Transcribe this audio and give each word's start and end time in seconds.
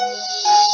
Now, 0.00 0.73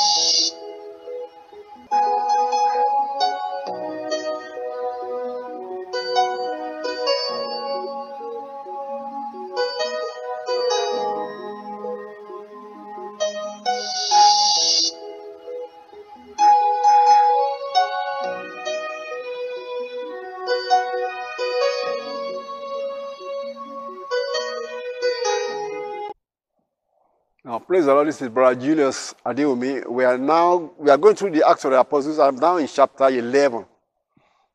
praise 27.80 27.86
the 27.86 27.94
Lord. 27.94 28.08
This 28.08 28.20
is 28.20 28.28
Brother 28.28 28.60
Julius 28.60 29.14
Adeomi. 29.24 29.88
We 29.88 30.04
are 30.04 30.18
now 30.18 30.70
we 30.76 30.90
are 30.90 30.98
going 30.98 31.14
through 31.14 31.30
the 31.30 31.48
Acts 31.48 31.64
of 31.64 31.70
the 31.70 31.80
Apostles. 31.80 32.18
I'm 32.18 32.36
now 32.36 32.58
in 32.58 32.66
chapter 32.66 33.08
11. 33.08 33.64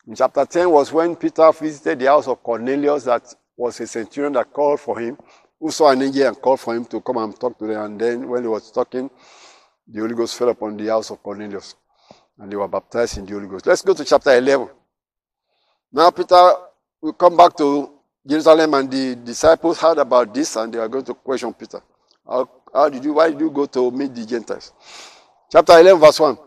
In 0.08 0.16
chapter 0.16 0.46
10 0.46 0.70
was 0.70 0.94
when 0.94 1.16
Peter 1.16 1.52
visited 1.52 1.98
the 1.98 2.06
house 2.06 2.28
of 2.28 2.44
Cornelius, 2.44 3.06
that 3.06 3.24
was 3.58 3.80
a 3.80 3.88
centurion 3.88 4.34
that 4.34 4.54
called 4.54 4.80
for 4.80 5.00
him, 5.00 5.18
who 5.60 5.72
saw 5.72 5.90
an 5.90 6.04
angel 6.04 6.28
and 6.28 6.40
called 6.40 6.60
for 6.60 6.76
him 6.76 6.86
to 6.86 7.02
come 7.02 7.18
and 7.18 7.40
talk 7.40 7.58
to 7.58 7.66
them. 7.66 7.82
And 7.82 8.00
then 8.00 8.30
when 8.30 8.44
he 8.44 8.48
was 8.48 8.70
talking, 8.70 9.10
the 9.88 10.02
Holy 10.02 10.14
Ghost 10.14 10.38
fell 10.38 10.50
upon 10.50 10.78
the 10.78 10.86
house 10.86 11.10
of 11.10 11.24
Cornelius, 11.24 11.74
and 12.38 12.52
they 12.52 12.56
were 12.56 12.68
baptized 12.68 13.18
in 13.18 13.26
the 13.26 13.34
Holy 13.34 13.48
Ghost. 13.48 13.66
Let's 13.66 13.82
go 13.82 13.96
to 13.96 14.06
chapter 14.06 14.38
11. 14.38 14.70
Now, 15.92 16.12
Peter 16.12 16.52
will 17.02 17.14
come 17.14 17.36
back 17.36 17.58
to 17.58 17.90
Jerusalem, 18.28 18.76
and 18.76 18.92
the 18.92 19.16
disciples 19.16 19.80
heard 19.80 19.98
about 19.98 20.32
this, 20.32 20.56
and 20.58 20.72
they 20.72 20.78
are 20.78 20.88
going 20.88 21.06
to 21.06 21.16
question 21.16 21.52
Peter. 21.56 21.82
How 22.76 22.90
did 22.90 23.04
you, 23.06 23.14
why 23.14 23.30
did 23.30 23.40
you 23.40 23.50
go 23.50 23.66
to 23.66 23.90
meet 23.92 24.14
the 24.14 24.26
Gentiles? 24.26 24.74
Chapter 25.50 25.80
11, 25.80 26.02
verse 26.02 26.20
1. 26.20 26.38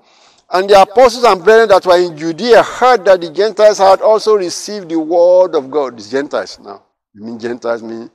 And 0.51 0.69
the 0.69 0.81
apostles 0.81 1.25
and 1.25 1.43
brethren 1.43 1.69
that 1.71 1.85
were 1.87 1.99
in 1.99 2.17
Judea 2.17 2.63
heard 2.63 3.05
that 3.07 3.21
the 3.21 3.31
Gentiles 3.31 3.79
had 3.79 4.01
also 4.03 4.35
received 4.35 4.89
the 4.91 4.99
word 4.99 5.55
of 5.55 5.71
God. 5.71 5.99
The 5.99 6.09
Gentiles 6.09 6.59
now. 6.59 6.83
You 7.15 7.25
mean 7.25 7.39
Gentiles 7.39 7.83
mean 7.83 8.11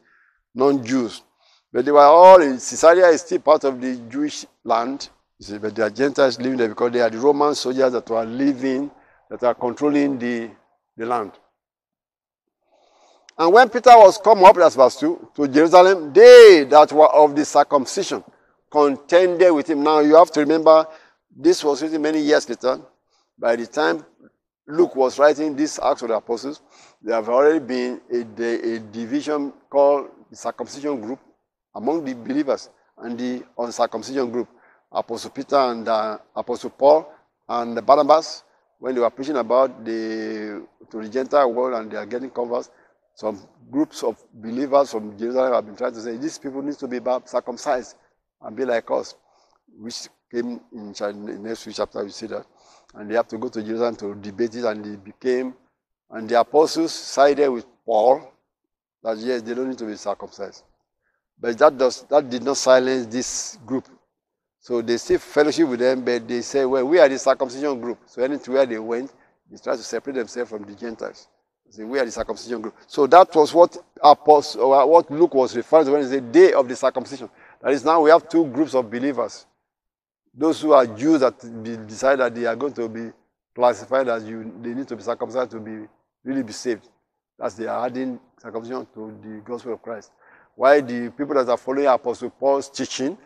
non-Jews. 0.54 1.22
But 1.72 1.86
they 1.86 1.92
were 1.92 2.02
all 2.02 2.42
in 2.42 2.54
Caesarea 2.54 3.08
is 3.08 3.22
still 3.22 3.40
part 3.40 3.64
of 3.64 3.82
the 3.82 3.96
Jewish 4.10 4.46
land. 4.64 5.10
You 5.40 5.46
see, 5.46 5.58
but 5.58 5.78
are 5.80 5.90
Gentiles 5.90 6.40
living 6.40 6.58
there 6.58 6.70
because 6.70 6.92
they 6.92 7.02
are 7.02 7.10
the 7.10 7.18
Roman 7.18 7.56
soldiers 7.56 7.92
that 7.94 8.08
were 8.08 8.26
living, 8.26 8.92
that 9.30 9.44
are 9.44 9.56
controlling 9.56 10.20
the, 10.20 10.52
the 10.96 11.06
land. 11.06 11.32
And 13.38 13.52
when 13.54 13.70
Peter 13.70 13.98
was 13.98 14.18
come 14.18 14.44
up, 14.44 14.56
that's 14.56 14.76
verse 14.76 15.00
2, 15.00 15.30
to 15.36 15.48
Jerusalem, 15.48 16.14
they 16.14 16.66
that 16.70 16.92
were 16.92 17.12
of 17.12 17.36
the 17.36 17.46
circumcision 17.46 18.24
contended 18.72 19.52
with 19.54 19.70
him. 19.70 19.84
Now 19.84 20.00
you 20.00 20.16
have 20.16 20.32
to 20.32 20.40
remember, 20.42 20.86
this 21.36 21.64
was 21.64 21.82
written 21.82 22.02
many 22.02 22.20
years 22.20 22.48
later. 22.48 22.80
By 23.38 23.56
the 23.56 23.66
time 23.66 24.06
Luke 24.68 24.96
was 24.96 25.18
writing 25.18 25.56
this 25.56 25.80
Acts 25.80 26.04
of 26.04 26.10
the 26.10 26.16
Apostles, 26.16 26.62
there 27.02 27.16
have 27.16 27.30
already 27.30 27.60
been 27.60 28.02
a, 28.12 28.76
a 28.76 28.80
division 28.80 29.52
called 29.70 30.10
the 30.30 30.36
circumcision 30.36 31.02
group 31.02 31.20
among 31.76 32.06
the 32.06 32.14
believers 32.14 32.70
and 32.98 33.18
the 33.20 33.44
uncircumcision 33.58 34.32
group. 34.32 34.48
Apostle 34.92 35.32
Peter 35.32 35.58
and 35.58 35.88
uh, 35.88 36.18
Apostle 36.36 36.70
Paul 36.70 37.12
and 37.50 37.84
Barnabas, 37.86 38.44
when 38.80 38.94
they 38.94 39.02
were 39.02 39.10
preaching 39.10 39.38
about 39.38 39.84
the 39.84 40.66
to 40.92 41.02
the 41.02 41.10
Gentile 41.10 41.52
world 41.52 41.74
and 41.74 41.92
they 41.92 41.98
are 41.98 42.06
getting 42.06 42.30
converts, 42.30 42.70
some 43.16 43.40
groups 43.72 44.04
of 44.04 44.18
believers 44.34 44.92
from 44.92 45.18
Jerusalem 45.18 45.54
have 45.54 45.66
been 45.66 45.76
trying 45.76 45.94
to 45.94 46.02
say 46.02 46.18
these 46.18 46.38
people 46.38 46.62
need 46.62 46.78
to 46.80 46.88
be 46.88 47.00
circumcised 47.26 47.96
and 48.42 48.56
be 48.56 48.66
like 48.66 48.90
us, 48.92 49.16
which 49.78 50.08
came 50.32 50.60
in 50.74 50.94
the 50.94 51.40
next 51.40 51.64
few 51.64 51.74
chapters. 51.74 52.04
We 52.04 52.12
see 52.12 52.28
that, 52.28 52.46
and 52.96 53.10
they 53.10 53.16
have 53.16 53.28
to 53.30 53.38
go 53.38 53.50
to 53.50 53.62
Jerusalem 53.62 53.96
to 53.98 54.16
debate 54.16 54.56
it, 54.56 54.66
and 54.66 54.84
they 54.84 54.96
became, 54.96 55.54
and 56.10 56.28
the 56.28 56.40
apostles 56.40 56.92
sided 56.92 57.50
with 57.50 57.66
Paul 57.86 58.32
that 59.04 59.18
yes, 59.18 59.42
they 59.42 59.54
don't 59.54 59.70
need 59.70 59.78
to 59.78 59.86
be 59.86 59.96
circumcised, 59.96 60.64
but 61.40 61.58
that 61.58 61.78
does 61.78 62.04
that 62.04 62.30
did 62.30 62.44
not 62.44 62.58
silence 62.58 63.06
this 63.06 63.58
group. 63.66 63.88
So 64.60 64.82
they 64.82 64.96
still 64.96 65.20
fellowship 65.20 65.68
with 65.68 65.82
them, 65.82 66.06
but 66.06 66.26
they 66.26 66.42
say, 66.42 66.64
well, 66.64 66.86
we 66.86 66.98
are 66.98 67.10
the 67.10 67.20
circumcision 67.20 67.82
group. 67.82 68.00
So 68.06 68.24
anywhere 68.24 68.66
they 68.66 68.80
went, 68.80 69.12
they 69.52 69.58
try 69.58 69.76
to 69.76 69.84
separate 69.84 70.14
themselves 70.14 70.50
from 70.50 70.64
the 70.64 70.74
Gentiles. 70.74 71.28
See, 71.74 71.84
we 71.84 71.98
are 71.98 72.06
the 72.06 72.12
circumcision 72.12 72.62
group. 72.62 72.76
So 72.86 73.08
that 73.08 73.34
was 73.34 73.52
what 73.52 73.76
Apostle, 74.00 74.70
what 74.88 75.10
Luke 75.10 75.34
was 75.34 75.56
referring 75.56 75.86
to 75.86 75.92
when 75.92 76.04
he 76.04 76.08
said 76.08 76.32
day 76.32 76.54
of 76.54 76.70
the 76.70 76.76
circumcision. 76.76 77.28
That 77.60 77.74
is 77.74 77.84
now 77.84 78.00
we 78.00 78.12
have 78.12 78.30
two 78.30 78.46
groups 78.46 78.76
of 78.76 78.92
believers. 78.92 79.48
Those 80.36 80.62
who 80.62 80.74
are 80.74 80.86
Jews 80.86 81.22
that 81.22 81.40
decide 81.88 82.20
that 82.20 82.36
they 82.36 82.46
are 82.46 82.56
going 82.56 82.74
to 82.74 82.88
be 82.88 83.10
classified 83.56 84.08
as 84.08 84.24
you, 84.24 84.54
they 84.62 84.76
need 84.76 84.88
to 84.88 84.96
be 84.96 85.02
circumcised 85.02 85.50
to 85.50 85.60
be 85.60 85.88
really 86.24 86.44
be 86.44 86.54
saved. 86.54 86.88
That's 87.40 87.56
they 87.56 87.66
are 87.66 87.88
adding 87.88 88.20
circumcision 88.40 88.86
to 88.94 89.18
the 89.24 89.42
gospel 89.44 89.74
of 89.74 89.82
Christ. 89.82 90.12
Why 90.54 90.80
the 90.80 91.10
people 91.10 91.34
that 91.34 91.50
are 91.50 91.58
following 91.58 91.88
Apostle 91.88 92.30
Paul's 92.30 92.70
teaching 92.70 93.18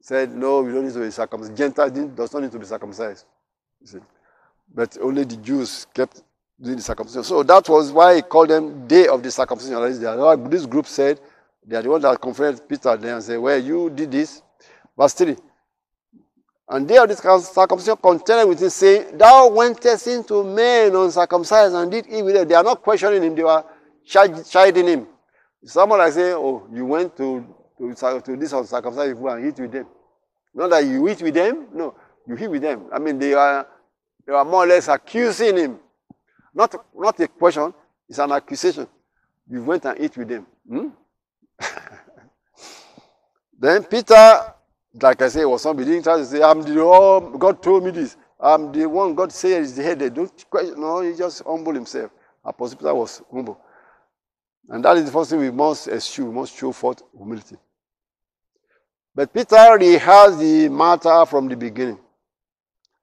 said, 0.00 0.32
no, 0.32 0.62
we 0.62 0.70
don't 0.70 0.84
need 0.84 0.94
to 0.94 1.00
be 1.00 1.10
circumcised. 1.10 1.56
Gentiles 1.56 1.90
does 1.90 2.32
not 2.32 2.42
need 2.44 2.52
to 2.52 2.60
be 2.60 2.66
circumcised. 2.66 3.24
But 4.72 4.96
only 5.00 5.24
the 5.24 5.36
Jews 5.38 5.84
kept 5.92 6.22
doing 6.60 6.76
the 6.76 6.82
circumcision. 6.82 7.24
So 7.24 7.42
that 7.42 7.68
was 7.68 7.92
why 7.92 8.16
he 8.16 8.22
called 8.22 8.48
them 8.48 8.86
day 8.86 9.06
of 9.06 9.22
the 9.22 9.30
circumcision. 9.30 10.50
This 10.50 10.66
group 10.66 10.86
said 10.86 11.20
they 11.66 11.76
are 11.76 11.82
the 11.82 11.90
one 11.90 12.00
that 12.00 12.20
confronted 12.20 12.68
Peter 12.68 12.96
there 12.96 13.14
and 13.14 13.24
said, 13.24 13.38
Well, 13.38 13.58
you 13.58 13.90
did 13.90 14.10
this. 14.10 14.42
Verse 14.96 15.12
3. 15.14 15.36
And 16.68 16.88
day 16.88 16.96
of 16.96 17.08
the 17.08 17.16
circumcision 17.40 17.96
contended 17.96 18.48
with 18.48 18.60
him, 18.60 18.70
saying, 18.70 19.18
Thou 19.18 19.48
wentest 19.48 20.06
into 20.06 20.42
men 20.42 20.94
uncircumcised 20.94 21.74
and 21.74 21.90
did 21.90 22.06
eat 22.08 22.22
with 22.22 22.34
them. 22.34 22.48
They 22.48 22.54
are 22.54 22.62
not 22.62 22.82
questioning 22.82 23.22
him, 23.22 23.34
they 23.34 23.44
were 23.44 23.64
chiding 24.04 24.86
him. 24.86 25.06
Someone 25.64 25.98
like 25.98 26.12
say, 26.12 26.32
Oh, 26.32 26.66
you 26.72 26.84
went 26.86 27.16
to, 27.16 27.44
to, 27.78 28.20
to 28.20 28.36
this 28.36 28.52
uncircumcised 28.52 29.12
people 29.12 29.28
and 29.28 29.46
eat 29.46 29.60
with 29.60 29.72
them. 29.72 29.86
Not 30.54 30.70
that 30.70 30.84
you 30.84 31.06
eat 31.08 31.20
with 31.20 31.34
them, 31.34 31.66
no, 31.74 31.94
you 32.26 32.36
eat 32.36 32.48
with 32.48 32.62
them. 32.62 32.86
I 32.92 32.98
mean, 32.98 33.18
they 33.18 33.34
are, 33.34 33.66
they 34.26 34.32
are 34.32 34.44
more 34.44 34.64
or 34.64 34.66
less 34.66 34.88
accusing 34.88 35.56
him. 35.56 35.78
Not, 36.56 36.74
not 36.96 37.20
a 37.20 37.28
question, 37.28 37.74
it's 38.08 38.18
an 38.18 38.32
accusation. 38.32 38.88
You 39.46 39.62
went 39.62 39.84
and 39.84 40.00
ate 40.00 40.16
with 40.16 40.28
them. 40.28 40.46
Hmm? 40.66 40.88
then 43.58 43.84
Peter, 43.84 44.54
like 45.02 45.20
I 45.20 45.28
said, 45.28 45.44
was 45.44 45.60
somebody 45.60 45.90
didn't 45.90 46.04
try 46.04 46.16
to 46.16 46.24
say, 46.24 46.42
I'm 46.42 46.62
the 46.62 46.82
one, 46.82 47.38
God 47.38 47.62
told 47.62 47.84
me 47.84 47.90
this. 47.90 48.16
I'm 48.40 48.72
the 48.72 48.86
one 48.86 49.14
God 49.14 49.32
said 49.32 49.62
is 49.62 49.76
the 49.76 49.82
head. 49.82 50.14
Don't 50.14 50.44
question. 50.48 50.80
No, 50.80 51.02
he 51.02 51.14
just 51.14 51.42
humbled 51.44 51.76
himself. 51.76 52.10
Apostle 52.42 52.78
Peter 52.78 52.94
was 52.94 53.22
humble. 53.30 53.60
And 54.70 54.82
that 54.82 54.96
is 54.96 55.04
the 55.04 55.12
first 55.12 55.30
thing 55.30 55.40
we 55.40 55.50
must 55.50 55.88
eschew. 55.88 56.24
We 56.24 56.34
must 56.34 56.56
show 56.56 56.72
forth 56.72 57.02
humility. 57.14 57.56
But 59.14 59.32
Peter 59.32 59.76
rehearsed 59.78 60.38
the 60.38 60.70
matter 60.70 61.26
from 61.26 61.48
the 61.48 61.56
beginning 61.56 61.98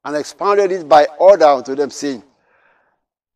and 0.04 0.16
expounded 0.16 0.72
it 0.72 0.90
by 0.90 1.06
order 1.20 1.46
unto 1.46 1.76
them, 1.76 1.92
saying, 1.92 2.24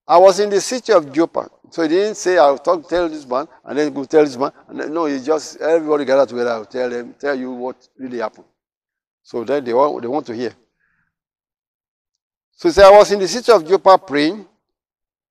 I 0.07 0.17
was 0.17 0.39
in 0.39 0.49
the 0.49 0.61
city 0.61 0.93
of 0.93 1.11
Joppa. 1.11 1.49
So 1.69 1.81
he 1.81 1.89
didn't 1.89 2.15
say, 2.15 2.37
I'll 2.37 2.57
talk, 2.57 2.87
tell 2.87 3.09
this 3.09 3.27
man, 3.27 3.47
and 3.65 3.77
then 3.77 3.93
go 3.93 4.05
tell 4.05 4.23
this 4.23 4.37
man. 4.37 4.51
Then, 4.71 4.93
no, 4.93 5.05
he 5.05 5.19
just, 5.19 5.59
everybody 5.59 6.05
gathered 6.05 6.29
together, 6.29 6.51
I'll 6.51 6.65
tell 6.65 6.89
them, 6.89 7.13
tell 7.19 7.35
you 7.35 7.51
what 7.51 7.75
really 7.97 8.19
happened. 8.19 8.45
So 9.21 9.43
then 9.43 9.65
they 9.65 9.73
want, 9.73 10.01
they 10.01 10.07
want 10.07 10.25
to 10.27 10.33
hear. 10.33 10.53
So 12.51 12.69
he 12.69 12.73
said, 12.73 12.85
I 12.85 12.97
was 12.97 13.11
in 13.11 13.19
the 13.19 13.27
city 13.27 13.51
of 13.51 13.67
Joppa 13.67 13.97
praying, 13.97 14.45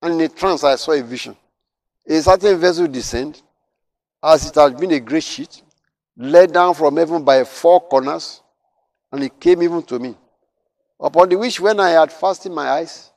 and 0.01 0.13
in 0.13 0.21
a 0.21 0.29
trance 0.29 0.63
I 0.63 0.75
saw 0.75 0.91
a 0.91 1.01
vision. 1.01 1.35
A 2.07 2.21
certain 2.21 2.59
vessel 2.59 2.87
descend, 2.87 3.41
as 4.23 4.47
it 4.47 4.55
had 4.55 4.77
been 4.77 4.91
a 4.91 4.99
great 4.99 5.23
sheet, 5.23 5.63
let 6.15 6.53
down 6.53 6.75
from 6.75 6.97
heaven 6.97 7.23
by 7.23 7.43
four 7.43 7.81
corners, 7.81 8.41
and 9.11 9.23
it 9.23 9.39
came 9.39 9.63
even 9.63 9.81
to 9.83 9.97
me. 9.97 10.15
Upon 10.99 11.29
the 11.29 11.35
which, 11.35 11.59
when 11.59 11.79
I 11.79 11.89
had 11.89 12.11
fastened 12.11 12.53
my 12.53 12.69
eyes, 12.69 13.11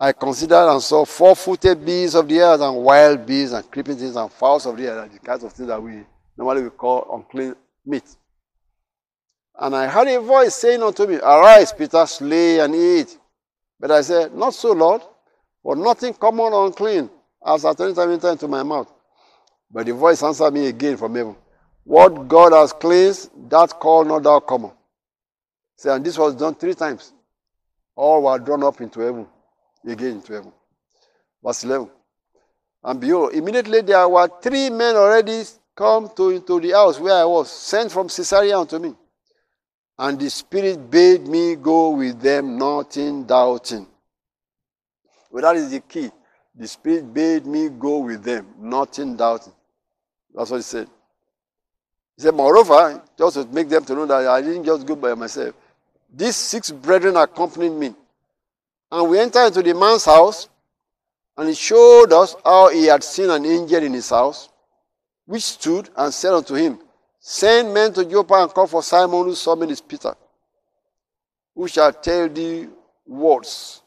I 0.00 0.12
considered 0.12 0.70
and 0.70 0.80
saw 0.80 1.04
four 1.04 1.34
footed 1.34 1.84
beasts 1.84 2.14
of 2.14 2.28
the 2.28 2.38
earth 2.38 2.60
and 2.60 2.76
wild 2.76 3.26
beasts 3.26 3.52
and 3.52 3.68
creeping 3.68 3.96
things 3.96 4.14
and 4.14 4.30
fowls 4.30 4.64
of 4.64 4.76
the 4.76 4.86
earth, 4.88 5.12
the 5.12 5.18
kinds 5.18 5.42
of 5.42 5.52
things 5.52 5.68
that 5.68 5.82
we 5.82 6.04
normally 6.36 6.62
we 6.62 6.70
call 6.70 7.16
unclean 7.16 7.56
meat. 7.84 8.04
And 9.58 9.74
I 9.74 9.88
heard 9.88 10.06
a 10.06 10.20
voice 10.20 10.54
saying 10.54 10.84
unto 10.84 11.04
me, 11.04 11.16
Arise, 11.16 11.72
Peter, 11.72 12.06
slay 12.06 12.60
and 12.60 12.76
eat. 12.76 13.18
But 13.80 13.90
I 13.90 14.02
said, 14.02 14.32
Not 14.36 14.54
so, 14.54 14.70
Lord, 14.70 15.02
for 15.64 15.74
nothing 15.74 16.14
common 16.14 16.52
or 16.52 16.66
unclean 16.66 17.10
has 17.44 17.64
at 17.64 17.80
any 17.80 17.92
time 17.92 18.12
entered 18.12 18.32
into 18.32 18.46
my 18.46 18.62
mouth. 18.62 18.92
But 19.68 19.86
the 19.86 19.94
voice 19.94 20.22
answered 20.22 20.54
me 20.54 20.68
again 20.68 20.96
from 20.96 21.16
heaven, 21.16 21.34
What 21.82 22.28
God 22.28 22.52
has 22.52 22.72
cleansed, 22.72 23.30
that 23.50 23.70
call 23.80 24.04
not 24.04 24.22
thou 24.22 24.38
common. 24.38 24.70
See, 25.76 25.88
and 25.88 26.04
this 26.04 26.16
was 26.16 26.36
done 26.36 26.54
three 26.54 26.74
times. 26.74 27.12
All 27.96 28.22
were 28.22 28.38
drawn 28.38 28.62
up 28.62 28.80
into 28.80 29.00
heaven 29.00 29.26
again 29.90 30.12
into 30.12 30.32
heaven. 30.32 30.52
Verse 31.42 31.64
11. 31.64 31.90
And 32.84 33.00
behold, 33.00 33.34
immediately 33.34 33.80
there 33.82 34.08
were 34.08 34.28
three 34.40 34.70
men 34.70 34.96
already 34.96 35.42
come 35.74 36.10
to 36.16 36.30
into 36.30 36.60
the 36.60 36.70
house 36.70 36.98
where 36.98 37.14
I 37.14 37.24
was, 37.24 37.50
sent 37.50 37.92
from 37.92 38.08
Caesarea 38.08 38.58
unto 38.58 38.78
me. 38.78 38.94
And 39.98 40.18
the 40.18 40.30
Spirit 40.30 40.90
bade 40.90 41.26
me 41.26 41.56
go 41.56 41.90
with 41.90 42.20
them, 42.20 42.56
nothing 42.56 43.24
doubting. 43.24 43.86
Well, 45.30 45.42
that 45.42 45.56
is 45.56 45.70
the 45.70 45.80
key. 45.80 46.10
The 46.54 46.66
Spirit 46.66 47.12
bade 47.12 47.46
me 47.46 47.68
go 47.68 47.98
with 47.98 48.22
them, 48.22 48.46
nothing 48.58 49.16
doubting. 49.16 49.52
That's 50.34 50.50
what 50.50 50.58
he 50.58 50.62
said. 50.62 50.88
He 52.16 52.22
said, 52.22 52.34
Moreover, 52.34 53.02
just 53.16 53.34
to 53.34 53.44
make 53.46 53.68
them 53.68 53.84
to 53.84 53.94
know 53.94 54.06
that 54.06 54.26
I 54.26 54.40
didn't 54.42 54.64
just 54.64 54.86
go 54.86 54.96
by 54.96 55.14
myself. 55.14 55.54
These 56.12 56.36
six 56.36 56.70
brethren 56.70 57.16
accompanied 57.16 57.70
me. 57.70 57.94
And 58.90 59.08
we 59.08 59.18
entered 59.18 59.46
into 59.48 59.62
the 59.62 59.74
man's 59.74 60.04
house, 60.04 60.48
and 61.36 61.48
he 61.48 61.54
showed 61.54 62.12
us 62.12 62.34
how 62.44 62.68
he 62.70 62.86
had 62.86 63.04
seen 63.04 63.30
an 63.30 63.44
angel 63.44 63.82
in 63.82 63.92
his 63.92 64.10
house, 64.10 64.48
which 65.26 65.42
stood 65.42 65.90
and 65.96 66.12
said 66.12 66.32
unto 66.32 66.54
him, 66.54 66.78
Send 67.20 67.74
men 67.74 67.92
to 67.92 68.04
Joppa 68.04 68.34
and 68.34 68.50
call 68.50 68.66
for 68.66 68.82
Simon, 68.82 69.24
whose 69.24 69.40
surname 69.40 69.70
is 69.70 69.80
Peter, 69.80 70.14
who 71.54 71.68
shall 71.68 71.92
tell 71.92 72.28
thee 72.28 72.68
words, 73.06 73.82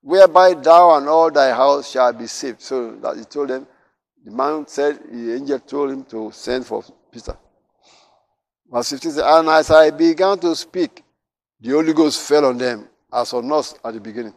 whereby 0.00 0.54
thou 0.54 0.96
and 0.96 1.08
all 1.08 1.30
thy 1.30 1.50
house 1.50 1.90
shall 1.90 2.12
be 2.12 2.26
saved. 2.26 2.62
So 2.62 2.92
that 2.96 3.16
he 3.16 3.24
told 3.24 3.48
them, 3.48 3.66
the 4.24 4.30
man 4.30 4.66
said, 4.66 5.00
the 5.10 5.34
angel 5.34 5.58
told 5.60 5.90
him 5.90 6.04
to 6.04 6.30
send 6.32 6.66
for 6.66 6.82
Peter. 7.10 7.36
Verse 8.70 8.90
15 8.90 9.12
says, 9.12 9.22
And 9.24 9.48
as 9.48 9.70
I 9.70 9.90
began 9.90 10.38
to 10.40 10.54
speak, 10.54 11.02
the 11.60 11.70
Holy 11.70 11.92
Ghost 11.92 12.20
fell 12.26 12.46
on 12.46 12.58
them, 12.58 12.88
as 13.12 13.32
on 13.32 13.50
us 13.52 13.74
at 13.84 13.94
the 13.94 14.00
beginning. 14.00 14.34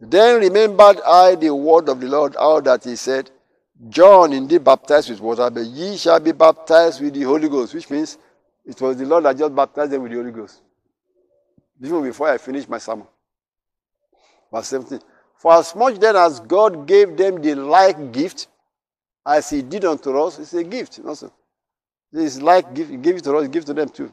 Then 0.00 0.40
remembered 0.40 1.00
I 1.04 1.34
the 1.34 1.54
word 1.54 1.88
of 1.88 2.00
the 2.00 2.06
Lord, 2.06 2.36
how 2.38 2.60
that 2.60 2.84
he 2.84 2.96
said, 2.96 3.30
John 3.88 4.32
indeed 4.32 4.64
baptized 4.64 5.10
with 5.10 5.20
water, 5.20 5.50
but 5.50 5.64
ye 5.64 5.96
shall 5.96 6.20
be 6.20 6.32
baptized 6.32 7.00
with 7.00 7.14
the 7.14 7.22
Holy 7.22 7.48
Ghost, 7.48 7.74
which 7.74 7.88
means 7.90 8.18
it 8.64 8.80
was 8.80 8.96
the 8.96 9.06
Lord 9.06 9.24
that 9.24 9.36
just 9.36 9.54
baptized 9.54 9.92
them 9.92 10.02
with 10.02 10.12
the 10.12 10.18
Holy 10.18 10.32
Ghost. 10.32 10.60
Even 11.82 12.02
before 12.02 12.28
I 12.28 12.38
finished 12.38 12.68
my 12.68 12.78
sermon. 12.78 13.06
Verse 14.52 14.66
17. 14.68 15.00
For 15.36 15.54
as 15.54 15.74
much 15.76 15.98
then 15.98 16.16
as 16.16 16.40
God 16.40 16.86
gave 16.86 17.16
them 17.16 17.40
the 17.40 17.54
like 17.54 18.12
gift, 18.12 18.48
as 19.24 19.50
he 19.50 19.62
did 19.62 19.84
unto 19.84 20.16
us, 20.18 20.38
it's 20.38 20.54
a 20.54 20.64
gift. 20.64 21.00
Also. 21.06 21.32
It's 22.12 22.40
like 22.40 22.74
gift, 22.74 22.90
he 22.90 22.96
gave 22.96 23.16
it 23.16 23.24
to 23.24 23.36
us, 23.36 23.48
give 23.48 23.64
to 23.66 23.74
them 23.74 23.88
too. 23.88 24.12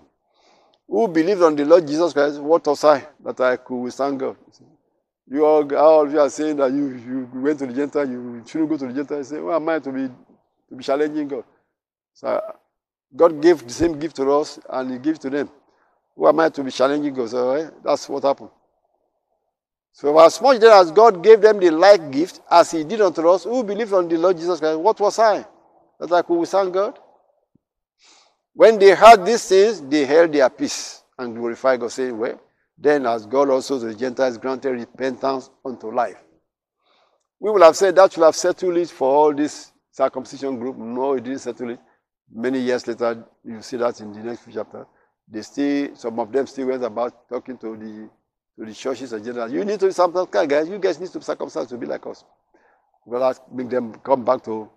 Who 0.87 1.07
believed 1.07 1.41
on 1.41 1.55
the 1.55 1.65
Lord 1.65 1.87
Jesus 1.87 2.13
Christ, 2.13 2.39
what 2.39 2.65
was 2.67 2.83
I 2.83 3.07
that 3.23 3.39
I 3.41 3.57
could 3.57 3.77
withstand 3.77 4.19
God? 4.19 4.37
You 5.27 5.45
all, 5.45 5.75
all 5.75 6.05
of 6.05 6.13
you 6.13 6.19
are 6.19 6.29
saying 6.29 6.57
that 6.57 6.71
you, 6.71 6.87
you 6.89 7.29
went 7.33 7.59
to 7.59 7.65
the 7.65 7.73
Gentile, 7.73 8.07
you 8.07 8.43
shouldn't 8.45 8.69
go 8.69 8.77
to 8.77 8.87
the 8.87 8.93
Gentile. 8.93 9.17
You 9.17 9.23
say, 9.23 9.37
Who 9.37 9.51
am 9.51 9.67
I 9.69 9.79
to 9.79 9.91
be, 9.91 10.07
to 10.69 10.75
be 10.75 10.83
challenging 10.83 11.27
God? 11.27 11.43
So 12.13 12.41
God 13.15 13.41
gave 13.41 13.65
the 13.65 13.73
same 13.73 13.97
gift 13.99 14.17
to 14.17 14.31
us 14.31 14.59
and 14.69 14.91
He 14.91 14.99
gave 14.99 15.17
to 15.19 15.29
them. 15.31 15.49
Who 16.15 16.27
am 16.27 16.39
I 16.39 16.49
to 16.49 16.63
be 16.63 16.71
challenging 16.71 17.13
God? 17.13 17.29
So 17.29 17.51
eh, 17.53 17.69
that's 17.83 18.07
what 18.07 18.23
happened. 18.23 18.51
So 19.93 20.17
as 20.19 20.41
much 20.41 20.59
then 20.59 20.71
as 20.73 20.91
God 20.91 21.23
gave 21.23 21.41
them 21.41 21.59
the 21.59 21.71
like 21.71 22.11
gift, 22.11 22.41
as 22.51 22.71
He 22.71 22.83
did 22.83 23.01
unto 23.01 23.27
us, 23.29 23.45
who 23.45 23.63
believed 23.63 23.93
on 23.93 24.07
the 24.07 24.17
Lord 24.17 24.37
Jesus 24.37 24.59
Christ, 24.59 24.79
what 24.79 24.99
was 24.99 25.17
I? 25.19 25.45
That 25.99 26.11
I 26.11 26.21
could 26.21 26.35
withstand 26.37 26.73
God? 26.73 26.99
When 28.55 28.79
they 28.79 28.95
heard 28.95 29.25
these 29.25 29.47
things, 29.49 29.81
they 29.81 30.05
held 30.05 30.31
their 30.31 30.49
peace 30.49 31.03
and 31.19 31.35
glorified 31.35 31.81
God, 31.81 31.91
saying, 31.91 32.17
Well, 32.17 32.39
then 32.77 33.05
as 33.05 33.25
God 33.25 33.49
also 33.49 33.77
the 33.77 33.93
Gentiles 33.93 34.37
granted 34.37 34.71
repentance 34.71 35.49
unto 35.63 35.91
life. 35.91 36.23
We 37.37 37.51
will 37.51 37.61
have 37.63 37.75
said 37.75 37.97
that 37.97 38.13
should 38.13 38.23
have 38.23 38.35
settled 38.35 38.77
it 38.77 38.89
for 38.89 39.09
all 39.09 39.33
this 39.33 39.73
circumcision 39.91 40.57
group. 40.57 40.77
No, 40.77 41.13
it 41.13 41.25
didn't 41.25 41.39
settle 41.39 41.71
it. 41.71 41.79
Many 42.33 42.59
years 42.59 42.87
later, 42.87 43.25
you 43.43 43.61
see 43.61 43.75
that 43.75 43.99
in 43.99 44.13
the 44.13 44.19
next 44.19 44.47
chapter. 44.51 44.87
They 45.27 45.41
still, 45.41 45.93
some 45.95 46.17
of 46.19 46.31
them 46.31 46.47
still 46.47 46.67
went 46.67 46.83
about 46.83 47.27
talking 47.27 47.57
to 47.57 47.75
the 47.75 48.09
to 48.57 48.65
the 48.65 48.73
churches 48.73 49.11
and 49.11 49.23
general. 49.23 49.51
You 49.51 49.65
need 49.65 49.81
to 49.81 49.87
be 49.87 49.91
something, 49.91 50.25
guys. 50.31 50.69
You 50.69 50.79
guys 50.79 50.97
need 50.97 51.09
to 51.11 51.19
be 51.19 51.25
circumcised 51.25 51.69
to 51.69 51.77
be 51.77 51.85
like 51.85 52.05
us. 52.07 52.23
Well, 53.05 53.35
make 53.51 53.69
them 53.69 53.95
come 53.95 54.23
back 54.23 54.45
to 54.45 54.69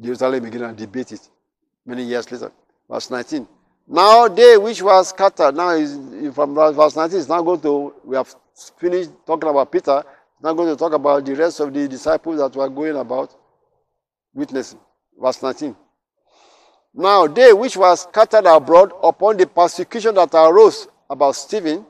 Jerusalem 0.00 0.44
again 0.44 0.62
and 0.62 0.76
debate 0.76 1.10
it 1.10 1.28
many 1.84 2.04
years 2.04 2.30
later. 2.30 2.52
Verse 2.92 3.10
19. 3.10 3.48
Now 3.88 4.28
they 4.28 4.58
which 4.58 4.82
were 4.82 5.02
scattered, 5.02 5.56
now 5.56 5.70
is 5.70 5.94
from 6.34 6.54
verse 6.54 6.94
19, 6.94 7.18
is 7.18 7.28
now 7.28 7.40
going 7.40 7.60
to, 7.62 7.94
we 8.04 8.16
have 8.16 8.34
finished 8.78 9.10
talking 9.26 9.48
about 9.48 9.72
Peter, 9.72 10.04
now 10.42 10.52
going 10.52 10.68
to 10.68 10.76
talk 10.76 10.92
about 10.92 11.24
the 11.24 11.34
rest 11.34 11.60
of 11.60 11.72
the 11.72 11.88
disciples 11.88 12.38
that 12.38 12.54
were 12.54 12.68
going 12.68 12.94
about 12.96 13.34
witnessing. 14.34 14.78
Verse 15.18 15.42
19. 15.42 15.74
Now 16.94 17.26
they 17.28 17.54
which 17.54 17.78
were 17.78 17.96
scattered 17.96 18.44
abroad 18.44 18.92
upon 19.02 19.38
the 19.38 19.46
persecution 19.46 20.14
that 20.16 20.34
arose 20.34 20.86
about 21.08 21.34
Stephen, 21.34 21.86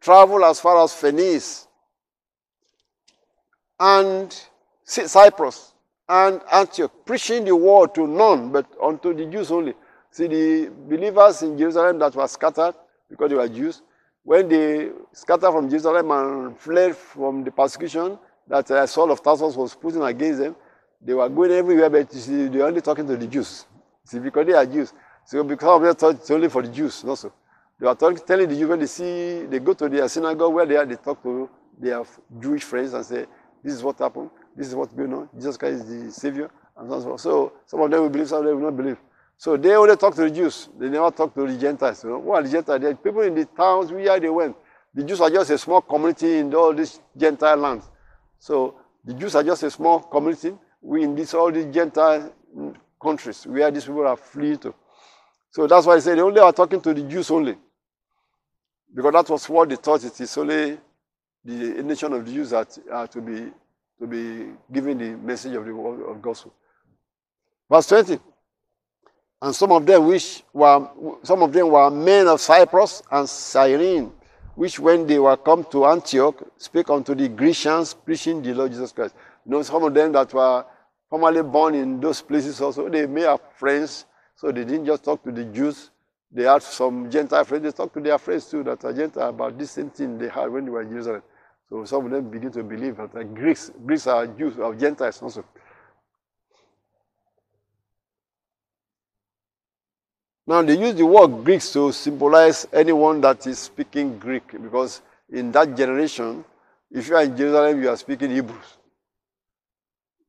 traveled 0.00 0.42
as 0.42 0.58
far 0.58 0.82
as 0.82 0.92
Phoenice 0.92 1.68
and 3.78 4.36
Cyprus 4.82 5.74
and 6.08 6.40
Antioch, 6.52 6.90
preaching 7.04 7.44
the 7.44 7.54
word 7.54 7.94
to 7.94 8.08
none 8.08 8.50
but 8.50 8.66
unto 8.82 9.14
the 9.14 9.26
Jews 9.26 9.52
only. 9.52 9.74
See, 10.10 10.26
the 10.26 10.70
believers 10.88 11.42
in 11.42 11.56
Jerusalem 11.56 11.98
that 12.00 12.14
were 12.14 12.26
scattered 12.26 12.74
because 13.08 13.28
they 13.28 13.36
were 13.36 13.48
Jews, 13.48 13.82
when 14.24 14.48
they 14.48 14.90
scattered 15.12 15.52
from 15.52 15.68
Jerusalem 15.68 16.10
and 16.10 16.58
fled 16.58 16.96
from 16.96 17.44
the 17.44 17.50
persecution 17.50 18.18
that 18.46 18.70
uh, 18.70 18.86
Saul 18.86 19.12
of 19.12 19.22
Tarsus 19.22 19.56
was 19.56 19.74
putting 19.74 20.02
against 20.02 20.40
them, 20.40 20.56
they 21.00 21.14
were 21.14 21.28
going 21.28 21.52
everywhere, 21.52 21.88
but 21.88 22.12
you 22.12 22.20
see, 22.20 22.48
they 22.48 22.58
were 22.58 22.66
only 22.66 22.80
talking 22.80 23.06
to 23.06 23.16
the 23.16 23.26
Jews. 23.26 23.66
See, 24.04 24.18
because 24.18 24.46
they 24.46 24.52
are 24.52 24.66
Jews. 24.66 24.92
So 25.24 25.44
because 25.44 25.88
of 25.88 25.98
that, 25.98 26.16
it's 26.20 26.30
only 26.30 26.48
for 26.48 26.62
the 26.62 26.68
Jews, 26.68 27.04
also. 27.04 27.32
They 27.78 27.86
are 27.86 27.94
talking, 27.94 28.18
telling 28.18 28.48
the 28.48 28.56
Jews 28.56 28.68
when 28.68 28.80
they 28.80 28.86
see, 28.86 29.46
they 29.46 29.60
go 29.60 29.72
to 29.74 29.88
their 29.88 30.08
synagogue 30.08 30.52
where 30.52 30.66
they 30.66 30.76
are, 30.76 30.84
they 30.84 30.96
talk 30.96 31.22
to 31.22 31.48
their 31.78 32.02
Jewish 32.40 32.64
friends 32.64 32.92
and 32.92 33.06
say, 33.06 33.26
this 33.62 33.74
is 33.74 33.82
what 33.82 33.98
happened, 33.98 34.30
this 34.56 34.68
is 34.68 34.74
what's 34.74 34.92
going 34.92 35.14
on, 35.14 35.28
Jesus 35.34 35.56
Christ 35.56 35.84
is 35.84 36.04
the 36.04 36.12
Savior, 36.12 36.50
and 36.76 36.90
so 36.90 36.94
on. 36.94 37.02
So, 37.02 37.14
so 37.18 37.52
some 37.66 37.80
of 37.80 37.90
them 37.90 38.02
will 38.02 38.10
believe, 38.10 38.28
some 38.28 38.40
of 38.40 38.44
them 38.46 38.56
will 38.56 38.70
not 38.70 38.76
believe. 38.76 38.98
So 39.40 39.56
they 39.56 39.74
only 39.74 39.96
talk 39.96 40.14
to 40.16 40.20
the 40.20 40.30
Jews. 40.30 40.68
They 40.78 40.90
never 40.90 41.10
talk 41.10 41.32
to 41.34 41.46
the 41.46 41.56
Gentiles. 41.56 42.04
You 42.04 42.10
know? 42.10 42.18
What 42.18 42.40
are 42.40 42.46
the 42.46 42.50
Gentiles? 42.50 42.82
The 42.82 42.94
people 42.94 43.22
in 43.22 43.34
the 43.34 43.46
towns 43.46 43.90
where 43.90 44.20
they 44.20 44.28
went. 44.28 44.54
The 44.92 45.02
Jews 45.02 45.18
are 45.22 45.30
just 45.30 45.48
a 45.48 45.56
small 45.56 45.80
community 45.80 46.40
in 46.40 46.54
all 46.54 46.74
these 46.74 47.00
Gentile 47.16 47.56
lands. 47.56 47.88
So 48.38 48.74
the 49.02 49.14
Jews 49.14 49.34
are 49.34 49.42
just 49.42 49.62
a 49.62 49.70
small 49.70 50.00
community. 50.00 50.52
We 50.82 51.04
in 51.04 51.14
this 51.14 51.32
all 51.32 51.50
these 51.50 51.72
Gentile 51.74 52.30
mm, 52.54 52.74
countries 53.02 53.46
where 53.46 53.70
these 53.70 53.86
people 53.86 54.06
are 54.06 54.16
fleeing 54.18 54.58
to. 54.58 54.74
So 55.52 55.66
that's 55.66 55.86
why 55.86 55.94
I 55.94 56.00
say 56.00 56.16
they 56.16 56.20
only 56.20 56.40
are 56.40 56.52
talking 56.52 56.82
to 56.82 56.92
the 56.92 57.02
Jews 57.04 57.30
only. 57.30 57.56
Because 58.94 59.12
that 59.14 59.30
was 59.30 59.48
what 59.48 59.70
they 59.70 59.76
thought 59.76 60.04
it 60.04 60.20
is 60.20 60.36
only 60.36 60.76
the 61.42 61.82
nation 61.82 62.12
of 62.12 62.26
the 62.26 62.30
Jews 62.30 62.50
that 62.50 62.78
are 62.92 63.06
to 63.06 63.22
be 63.22 63.50
to 64.00 64.06
be 64.06 64.52
given 64.70 64.98
the 64.98 65.16
message 65.16 65.54
of 65.54 65.64
the 65.64 65.72
of 65.72 66.20
gospel. 66.20 66.52
Verse 67.70 67.86
20. 67.86 68.20
And 69.42 69.54
some 69.54 69.72
of 69.72 69.86
them 69.86 70.06
which 70.06 70.42
were 70.52 70.88
some 71.22 71.42
of 71.42 71.52
them 71.52 71.70
were 71.70 71.90
men 71.90 72.28
of 72.28 72.40
Cyprus 72.40 73.02
and 73.10 73.28
Cyrene, 73.28 74.12
which 74.54 74.78
when 74.78 75.06
they 75.06 75.18
were 75.18 75.36
come 75.36 75.64
to 75.70 75.86
Antioch, 75.86 76.42
spake 76.58 76.90
unto 76.90 77.14
the 77.14 77.28
Grecians, 77.28 77.94
preaching 77.94 78.42
the 78.42 78.52
Lord 78.52 78.72
Jesus 78.72 78.92
Christ. 78.92 79.14
You 79.46 79.52
know, 79.52 79.62
some 79.62 79.82
of 79.82 79.94
them 79.94 80.12
that 80.12 80.32
were 80.34 80.64
formerly 81.08 81.42
born 81.42 81.74
in 81.74 82.00
those 82.00 82.20
places 82.20 82.60
also, 82.60 82.88
they 82.88 83.06
may 83.06 83.22
have 83.22 83.40
friends, 83.56 84.04
so 84.36 84.52
they 84.52 84.64
didn't 84.64 84.86
just 84.86 85.04
talk 85.04 85.24
to 85.24 85.32
the 85.32 85.44
Jews. 85.44 85.90
They 86.30 86.44
had 86.44 86.62
some 86.62 87.10
Gentile 87.10 87.44
friends. 87.44 87.64
They 87.64 87.72
talked 87.72 87.94
to 87.94 88.00
their 88.00 88.18
friends 88.18 88.50
too 88.50 88.62
that 88.64 88.84
are 88.84 88.92
Gentile 88.92 89.30
about 89.30 89.58
this 89.58 89.72
same 89.72 89.90
thing 89.90 90.18
they 90.18 90.28
had 90.28 90.52
when 90.52 90.66
they 90.66 90.70
were 90.70 90.82
in 90.82 90.90
Jerusalem. 90.90 91.22
So 91.68 91.84
some 91.84 92.04
of 92.04 92.10
them 92.10 92.28
begin 92.30 92.52
to 92.52 92.62
believe 92.62 92.98
that 92.98 93.34
Greeks, 93.34 93.70
Greeks 93.86 94.06
are 94.06 94.26
Jews, 94.26 94.58
are 94.58 94.74
Gentiles 94.74 95.22
also. 95.22 95.44
Now, 100.50 100.62
they 100.62 100.76
use 100.76 100.96
the 100.96 101.06
word 101.06 101.44
Greeks 101.44 101.72
to 101.74 101.92
symbolize 101.92 102.66
anyone 102.72 103.20
that 103.20 103.46
is 103.46 103.56
speaking 103.60 104.18
Greek 104.18 104.50
because 104.60 105.00
in 105.30 105.52
that 105.52 105.76
generation, 105.76 106.44
if 106.90 107.06
you 107.06 107.14
are 107.14 107.22
in 107.22 107.36
Jerusalem, 107.36 107.80
you 107.80 107.88
are 107.88 107.96
speaking 107.96 108.32
Hebrews. 108.32 108.78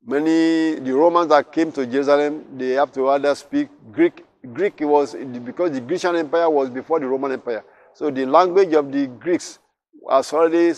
Many, 0.05 0.75
the 0.79 0.93
Romans 0.93 1.29
that 1.29 1.51
came 1.51 1.71
to 1.71 1.87
Jerusalem, 1.87 2.45
they 2.55 2.73
have 2.73 2.91
to 2.91 3.09
either 3.09 3.33
speak 3.33 3.69
Greek. 3.91 4.23
Greek 4.53 4.81
was 4.81 5.15
because 5.15 5.71
the 5.71 5.81
Grecian 5.81 6.15
Empire 6.15 6.51
was 6.51 6.69
before 6.69 6.99
the 6.99 7.07
Roman 7.07 7.31
Empire. 7.31 7.63
So 7.95 8.11
the 8.11 8.27
language 8.27 8.73
of 8.73 8.91
the 8.91 9.07
Greeks 9.07 9.57
has 10.07 10.31
already 10.33 10.77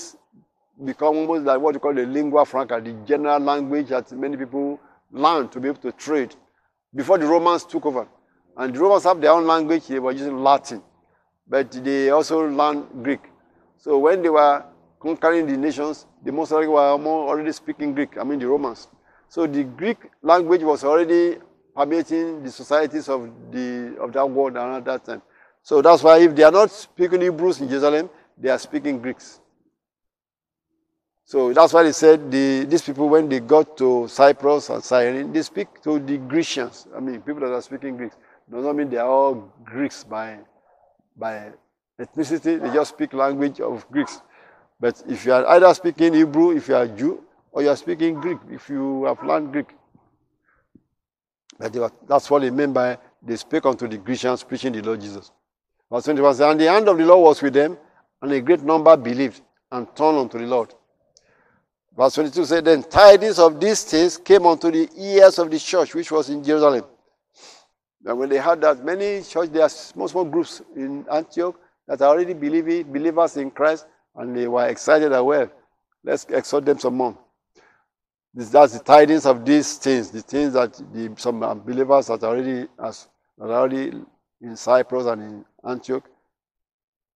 become 0.85 1.17
almost 1.17 1.43
like 1.43 1.59
what 1.59 1.73
you 1.73 1.81
call 1.81 1.93
the 1.93 2.05
lingua 2.05 2.45
franca, 2.45 2.79
the 2.79 2.93
general 3.05 3.41
language 3.41 3.89
that 3.89 4.09
many 4.13 4.37
people 4.37 4.79
learn 5.11 5.49
to 5.49 5.59
be 5.59 5.67
able 5.67 5.81
to 5.81 5.91
trade 5.91 6.33
before 6.95 7.17
the 7.17 7.25
Romans 7.25 7.65
took 7.65 7.85
over. 7.85 8.07
And 8.57 8.73
the 8.73 8.79
Romans 8.79 9.03
have 9.03 9.19
their 9.19 9.31
own 9.31 9.47
language, 9.47 9.87
they 9.87 9.99
were 9.99 10.11
using 10.11 10.43
Latin, 10.43 10.81
but 11.47 11.71
they 11.71 12.09
also 12.09 12.47
learned 12.47 12.87
Greek. 13.03 13.21
So 13.77 13.97
when 13.97 14.21
they 14.21 14.29
were 14.29 14.63
conquering 14.99 15.47
the 15.47 15.57
nations, 15.57 16.05
the 16.23 16.31
most 16.31 16.51
likely 16.51 16.67
were 16.67 16.79
already 16.79 17.51
speaking 17.51 17.93
Greek, 17.93 18.17
I 18.17 18.23
mean 18.23 18.39
the 18.39 18.47
Romans. 18.47 18.87
So 19.27 19.47
the 19.47 19.63
Greek 19.63 19.97
language 20.21 20.61
was 20.61 20.83
already 20.83 21.37
permeating 21.75 22.43
the 22.43 22.51
societies 22.51 23.09
of, 23.09 23.29
the, 23.51 23.97
of 23.99 24.13
that 24.13 24.29
world 24.29 24.55
around 24.55 24.85
that 24.85 25.03
time. 25.03 25.21
So 25.63 25.81
that's 25.81 26.03
why 26.03 26.19
if 26.19 26.35
they 26.35 26.43
are 26.43 26.51
not 26.51 26.69
speaking 26.69 27.21
Hebrews 27.21 27.61
in 27.61 27.69
Jerusalem, 27.69 28.09
they 28.37 28.49
are 28.49 28.59
speaking 28.59 28.99
Greeks. 29.01 29.39
So 31.25 31.53
that's 31.53 31.73
why 31.73 31.83
they 31.83 31.93
said 31.93 32.29
the, 32.29 32.65
these 32.65 32.81
people, 32.81 33.09
when 33.09 33.29
they 33.29 33.39
got 33.39 33.77
to 33.77 34.07
Cyprus 34.07 34.69
and 34.69 34.83
Cyrene, 34.83 35.31
they 35.31 35.41
speak 35.41 35.81
to 35.81 35.97
the 35.99 36.17
Grecians. 36.17 36.85
I 36.95 36.99
mean, 36.99 37.21
people 37.21 37.41
that 37.41 37.53
are 37.53 37.61
speaking 37.61 37.97
Greek. 37.97 38.11
Does 38.51 38.65
not 38.65 38.75
mean 38.75 38.89
they 38.89 38.97
are 38.97 39.09
all 39.09 39.53
Greeks 39.63 40.03
by, 40.03 40.39
by 41.17 41.51
ethnicity. 41.99 42.61
They 42.61 42.73
just 42.73 42.91
speak 42.91 43.13
language 43.13 43.59
of 43.61 43.89
Greeks. 43.89 44.21
But 44.79 45.01
if 45.07 45.25
you 45.25 45.33
are 45.33 45.47
either 45.47 45.73
speaking 45.73 46.13
Hebrew, 46.13 46.55
if 46.55 46.67
you 46.67 46.75
are 46.75 46.87
Jew, 46.87 47.23
or 47.51 47.61
you 47.61 47.69
are 47.69 47.75
speaking 47.75 48.15
Greek, 48.15 48.39
if 48.51 48.69
you 48.69 49.05
have 49.05 49.23
learned 49.23 49.51
Greek. 49.53 49.69
But 51.57 51.73
were, 51.75 51.91
that's 52.07 52.29
what 52.29 52.41
they 52.41 52.49
mean 52.49 52.73
by 52.73 52.97
they 53.21 53.35
spake 53.37 53.65
unto 53.65 53.87
the 53.87 53.97
Grecians, 53.97 54.43
preaching 54.43 54.73
the 54.73 54.81
Lord 54.81 54.99
Jesus. 54.99 55.31
Verse 55.89 56.03
21 56.05 56.33
says, 56.33 56.41
And 56.41 56.59
the 56.59 56.69
hand 56.69 56.89
of 56.89 56.97
the 56.97 57.05
Lord 57.05 57.23
was 57.23 57.41
with 57.41 57.53
them, 57.53 57.77
and 58.21 58.31
a 58.31 58.41
great 58.41 58.61
number 58.63 58.97
believed 58.97 59.41
and 59.71 59.87
turned 59.95 60.17
unto 60.17 60.37
the 60.37 60.45
Lord. 60.45 60.73
Verse 61.95 62.15
22 62.15 62.45
said, 62.45 62.65
Then 62.65 62.83
tidings 62.83 63.39
of 63.39 63.59
these 63.59 63.83
things 63.83 64.17
came 64.17 64.45
unto 64.45 64.71
the 64.71 64.89
ears 64.97 65.39
of 65.39 65.49
the 65.49 65.59
church, 65.59 65.93
which 65.93 66.11
was 66.11 66.29
in 66.29 66.43
Jerusalem. 66.43 66.83
And 68.05 68.19
when 68.19 68.29
they 68.29 68.37
heard 68.37 68.61
that 68.61 68.83
many 68.83 69.21
church, 69.23 69.49
there 69.49 69.63
are 69.63 69.69
small, 69.69 70.07
small 70.07 70.25
groups 70.25 70.61
in 70.75 71.05
Antioch 71.11 71.59
that 71.87 72.01
are 72.01 72.09
already 72.09 72.33
believing, 72.33 72.91
believers 72.91 73.37
in 73.37 73.51
Christ, 73.51 73.85
and 74.15 74.35
they 74.35 74.47
were 74.47 74.67
excited 74.67 75.11
as 75.11 75.21
well. 75.21 75.49
Let's 76.03 76.25
exhort 76.25 76.65
them 76.65 76.79
some 76.79 76.95
more. 76.95 77.17
This, 78.33 78.49
that's 78.49 78.73
the 78.73 78.83
tidings 78.83 79.25
of 79.25 79.45
these 79.45 79.77
things, 79.77 80.09
the 80.09 80.21
things 80.21 80.53
that 80.53 80.73
the, 80.91 81.13
some 81.17 81.39
believers 81.65 82.07
that 82.07 82.23
are 82.23 82.29
already 82.35 82.67
that 82.77 83.07
are 83.39 83.51
already 83.51 83.93
in 84.41 84.55
Cyprus 84.55 85.05
and 85.05 85.21
in 85.21 85.45
Antioch 85.67 86.03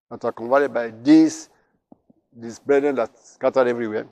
that 0.09 0.23
are 0.23 0.31
converted 0.31 0.73
by 0.73 0.93
these 1.03 1.49
these 2.35 2.59
brethren 2.59 2.95
that 2.95 3.17
scattered 3.17 3.67
everywhere. 3.67 4.07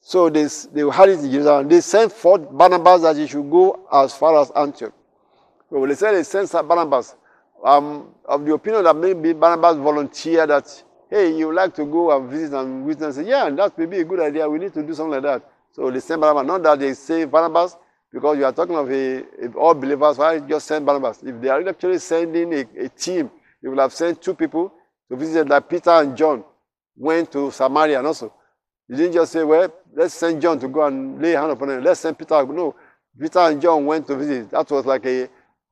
So 0.00 0.30
they, 0.30 0.44
they 0.72 0.88
had 0.90 1.08
it 1.08 1.20
in 1.20 1.30
Jerusalem. 1.30 1.68
They 1.68 1.80
sent 1.80 2.12
forth 2.12 2.50
Barnabas 2.50 3.02
that 3.02 3.16
he 3.16 3.26
should 3.26 3.50
go 3.50 3.86
as 3.92 4.14
far 4.14 4.40
as 4.40 4.50
Antioch. 4.52 4.94
So 5.70 5.86
they 5.86 5.94
said 5.94 6.12
they 6.12 6.22
sent 6.24 6.50
Barnabas. 6.52 7.16
Um, 7.64 8.14
of 8.24 8.44
the 8.44 8.54
opinion 8.54 8.84
that 8.84 8.96
maybe 8.96 9.32
Barnabas 9.32 9.76
volunteered 9.76 10.50
that, 10.50 10.82
hey, 11.10 11.36
you 11.36 11.54
like 11.54 11.74
to 11.74 11.84
go 11.84 12.16
and 12.16 12.30
visit 12.30 12.54
and 12.54 12.84
witness. 12.84 13.18
Yeah, 13.18 13.50
that 13.50 13.78
may 13.78 13.86
be 13.86 13.98
a 13.98 14.04
good 14.04 14.20
idea. 14.20 14.48
We 14.48 14.58
need 14.58 14.72
to 14.74 14.82
do 14.82 14.94
something 14.94 15.12
like 15.12 15.22
that. 15.22 15.50
So 15.72 15.90
they 15.90 16.00
sent 16.00 16.20
Barnabas. 16.20 16.46
Not 16.46 16.62
that 16.62 16.80
they 16.80 16.94
say 16.94 17.24
Barnabas, 17.26 17.76
because 18.12 18.38
you 18.38 18.44
are 18.44 18.52
talking 18.52 18.76
of 18.76 18.90
a, 18.90 19.24
all 19.56 19.74
believers. 19.74 20.18
Why 20.18 20.40
just 20.40 20.66
send 20.66 20.86
Barnabas? 20.86 21.22
If 21.22 21.40
they 21.40 21.48
are 21.48 21.68
actually 21.68 21.98
sending 21.98 22.52
a, 22.54 22.64
a 22.84 22.88
team, 22.88 23.30
you 23.62 23.70
will 23.70 23.78
have 23.78 23.92
sent 23.92 24.22
two 24.22 24.34
people 24.34 24.72
to 25.10 25.16
visit, 25.16 25.48
like 25.48 25.68
Peter 25.68 25.90
and 25.90 26.16
John 26.16 26.42
went 26.96 27.30
to 27.32 27.50
Samaria 27.50 27.98
and 27.98 28.06
also. 28.06 28.32
You 28.88 28.96
didn't 28.96 29.12
just 29.12 29.32
say, 29.32 29.44
well, 29.44 29.72
let's 29.94 30.14
send 30.14 30.40
John 30.42 30.58
to 30.60 30.68
go 30.68 30.84
and 30.86 31.20
lay 31.20 31.32
hand 31.32 31.52
upon 31.52 31.70
him. 31.70 31.84
Let's 31.84 32.00
send 32.00 32.18
Peter. 32.18 32.44
No, 32.46 32.74
Peter 33.20 33.38
and 33.40 33.60
John 33.60 33.86
went 33.86 34.06
to 34.08 34.16
visit. 34.16 34.50
That 34.50 34.68
was 34.70 34.84
like 34.86 35.06
a, 35.06 35.28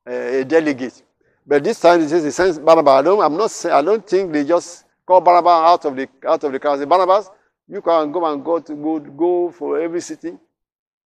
a, 0.08 0.40
a 0.40 0.44
delegate. 0.44 1.02
But 1.46 1.64
this 1.64 1.80
time 1.80 2.00
it 2.00 2.08
says 2.08 2.24
he 2.24 2.30
sends 2.30 2.58
Barnabas. 2.58 2.92
I 2.92 3.02
don't, 3.02 3.20
I'm 3.20 3.36
not 3.36 3.66
I 3.66 3.82
don't 3.82 4.06
think 4.06 4.32
they 4.32 4.44
just 4.44 4.84
call 5.06 5.20
Barnabas 5.20 5.50
out 5.50 5.84
of 5.84 5.96
the 5.96 6.08
out 6.26 6.44
of 6.44 6.52
the 6.52 6.58
car. 6.58 6.78
Say, 6.78 6.84
Barnabas, 6.84 7.30
you 7.68 7.80
can 7.82 8.12
go 8.12 8.24
and 8.32 8.44
go 8.44 8.58
to 8.60 8.74
go, 8.74 8.98
go 8.98 9.50
for 9.50 9.80
every 9.80 10.00
city 10.00 10.36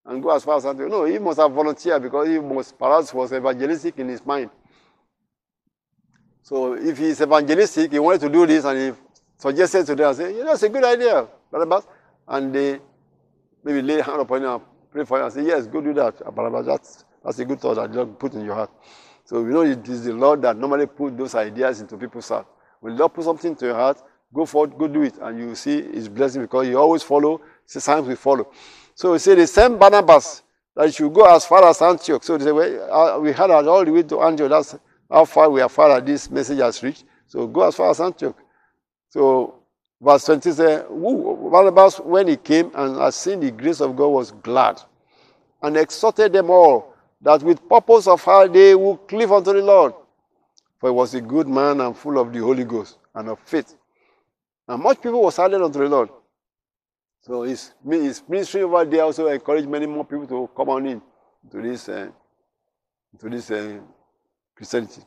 and 0.04 0.23
go 0.23 0.30
as 0.35 0.44
far 0.44 0.56
as 0.56 0.66
Antioch. 0.66 0.90
No, 0.90 1.04
he 1.04 1.18
must 1.18 1.38
have 1.38 1.52
volunteered 1.52 2.02
because 2.02 2.28
he 2.28 2.38
must 2.38 2.78
perhaps 2.78 3.12
was 3.14 3.32
evangelistic 3.32 3.99
in 3.99 4.09
his 4.09 4.25
mind. 4.25 4.50
So 6.42 6.75
if 6.75 6.99
he's 6.99 7.21
evangelistic, 7.21 7.92
he 7.92 7.99
wanted 7.99 8.21
to 8.23 8.28
do 8.28 8.47
this 8.47 8.64
and 8.64 8.78
he 8.78 9.00
suggested 9.37 9.87
to 9.87 9.94
them, 9.94 10.11
I 10.11 10.12
say, 10.12 10.37
yeah, 10.37 10.44
that's 10.44 10.62
a 10.64 10.68
good 10.68 10.85
idea, 10.85 11.26
Barnabas. 11.50 11.87
And 12.26 12.52
they 12.54 12.80
maybe 13.62 13.82
lay 13.82 14.00
hand 14.00 14.21
upon 14.21 14.42
him 14.42 14.50
and 14.50 14.62
pray 14.90 15.04
for 15.04 15.18
him 15.18 15.25
and 15.26 15.32
say, 15.32 15.44
yes, 15.44 15.66
go 15.66 15.80
do 15.80 15.94
that. 15.94 16.35
Barnabas, 16.35 16.66
that's, 16.66 17.04
that's 17.25 17.38
a 17.38 17.45
good 17.45 17.61
thought 17.61 17.75
that 17.75 17.93
you 17.95 18.07
put 18.07 18.35
in 18.35 18.45
your 18.45 18.55
heart. 18.55 18.71
So 19.25 19.41
you 19.41 19.50
know 19.50 19.62
it 19.62 19.88
is 19.88 20.05
the 20.05 20.12
Lord 20.12 20.43
that 20.43 20.57
normally 20.57 20.87
put 20.87 21.17
those 21.17 21.35
ideas 21.35 21.81
into 21.81 21.97
people's 21.97 22.29
heart. 22.29 22.47
When 22.81 22.95
the 22.95 23.00
Lord 23.00 23.14
put 23.14 23.25
something 23.25 23.55
to 23.57 23.67
your 23.67 23.75
heart, 23.76 24.02
Go 24.35 24.47
forward, 24.47 24.79
go 24.79 24.88
do 24.88 25.02
it, 25.02 25.14
and 25.21 25.38
you 25.38 25.55
see 25.55 25.83
his 25.83 26.09
blessing 26.09 26.41
because 26.43 26.67
you 26.67 26.79
always 26.79 27.02
follow. 27.02 27.41
The 27.73 27.81
signs 27.81 28.07
we 28.07 28.17
follow. 28.17 28.50
So 28.95 29.12
he 29.14 29.19
said 29.19 29.38
the 29.38 29.47
same 29.47 29.79
Barnabas 29.79 30.43
that 30.75 30.85
you 30.87 30.93
should 30.93 31.14
go 31.14 31.25
as 31.35 31.47
far 31.47 31.67
as 31.67 31.81
Antioch. 31.81 32.23
So 32.23 32.37
they 32.37 32.52
well, 32.52 33.17
uh, 33.17 33.19
we 33.19 33.33
had 33.33 33.50
all 33.50 33.85
the 33.85 33.91
way 33.91 34.02
to 34.02 34.21
Antioch. 34.21 34.50
That's 34.50 34.76
how 35.11 35.25
far 35.25 35.49
we 35.49 35.62
are 35.62 35.71
far 35.71 35.88
that 35.88 36.05
this 36.05 36.31
message 36.31 36.59
has 36.59 36.83
reached. 36.83 37.05
So 37.26 37.47
go 37.47 37.62
as 37.62 37.75
far 37.75 37.91
as 37.91 38.00
Antioch. 38.00 38.37
So 39.09 39.55
verse 40.00 40.26
20 40.26 40.52
says, 40.52 40.85
Barnabas, 40.91 42.00
when 42.00 42.29
he 42.29 42.37
came 42.37 42.71
and 42.75 42.97
had 42.97 43.14
seen 43.14 43.41
the 43.41 43.50
grace 43.50 43.81
of 43.81 43.97
God, 43.97 44.09
was 44.09 44.33
glad 44.33 44.81
and 45.62 45.76
exhorted 45.76 46.33
them 46.33 46.50
all 46.50 46.91
that 47.23 47.43
with 47.43 47.67
purpose 47.69 48.07
of 48.07 48.23
how 48.23 48.47
they 48.47 48.75
would 48.75 49.07
cleave 49.09 49.31
unto 49.31 49.52
the 49.52 49.62
Lord. 49.62 49.95
For 50.79 50.88
he 50.91 50.95
was 50.95 51.14
a 51.14 51.21
good 51.21 51.47
man 51.47 51.81
and 51.81 51.97
full 51.97 52.19
of 52.19 52.33
the 52.33 52.41
Holy 52.41 52.64
Ghost 52.64 52.99
and 53.14 53.29
of 53.29 53.38
faith. 53.41 53.76
And 54.67 54.83
much 54.83 55.00
people 55.00 55.23
were 55.23 55.31
silent 55.31 55.62
unto 55.62 55.79
the 55.79 55.88
Lord. 55.88 56.09
So 57.21 57.43
his, 57.43 57.73
his 57.88 58.23
ministry 58.29 58.62
over 58.62 58.85
there 58.85 59.05
also 59.05 59.29
encouraged 59.29 59.69
many 59.69 59.87
more 59.87 60.05
people 60.05 60.26
to 60.26 60.50
come 60.57 60.71
on 60.71 60.87
in 60.87 61.02
to 61.52 61.62
this, 61.62 61.88
uh, 61.88 62.09
to 63.21 63.29
this 63.29 63.50
uh, 63.52 63.79
Christianity. 64.57 65.02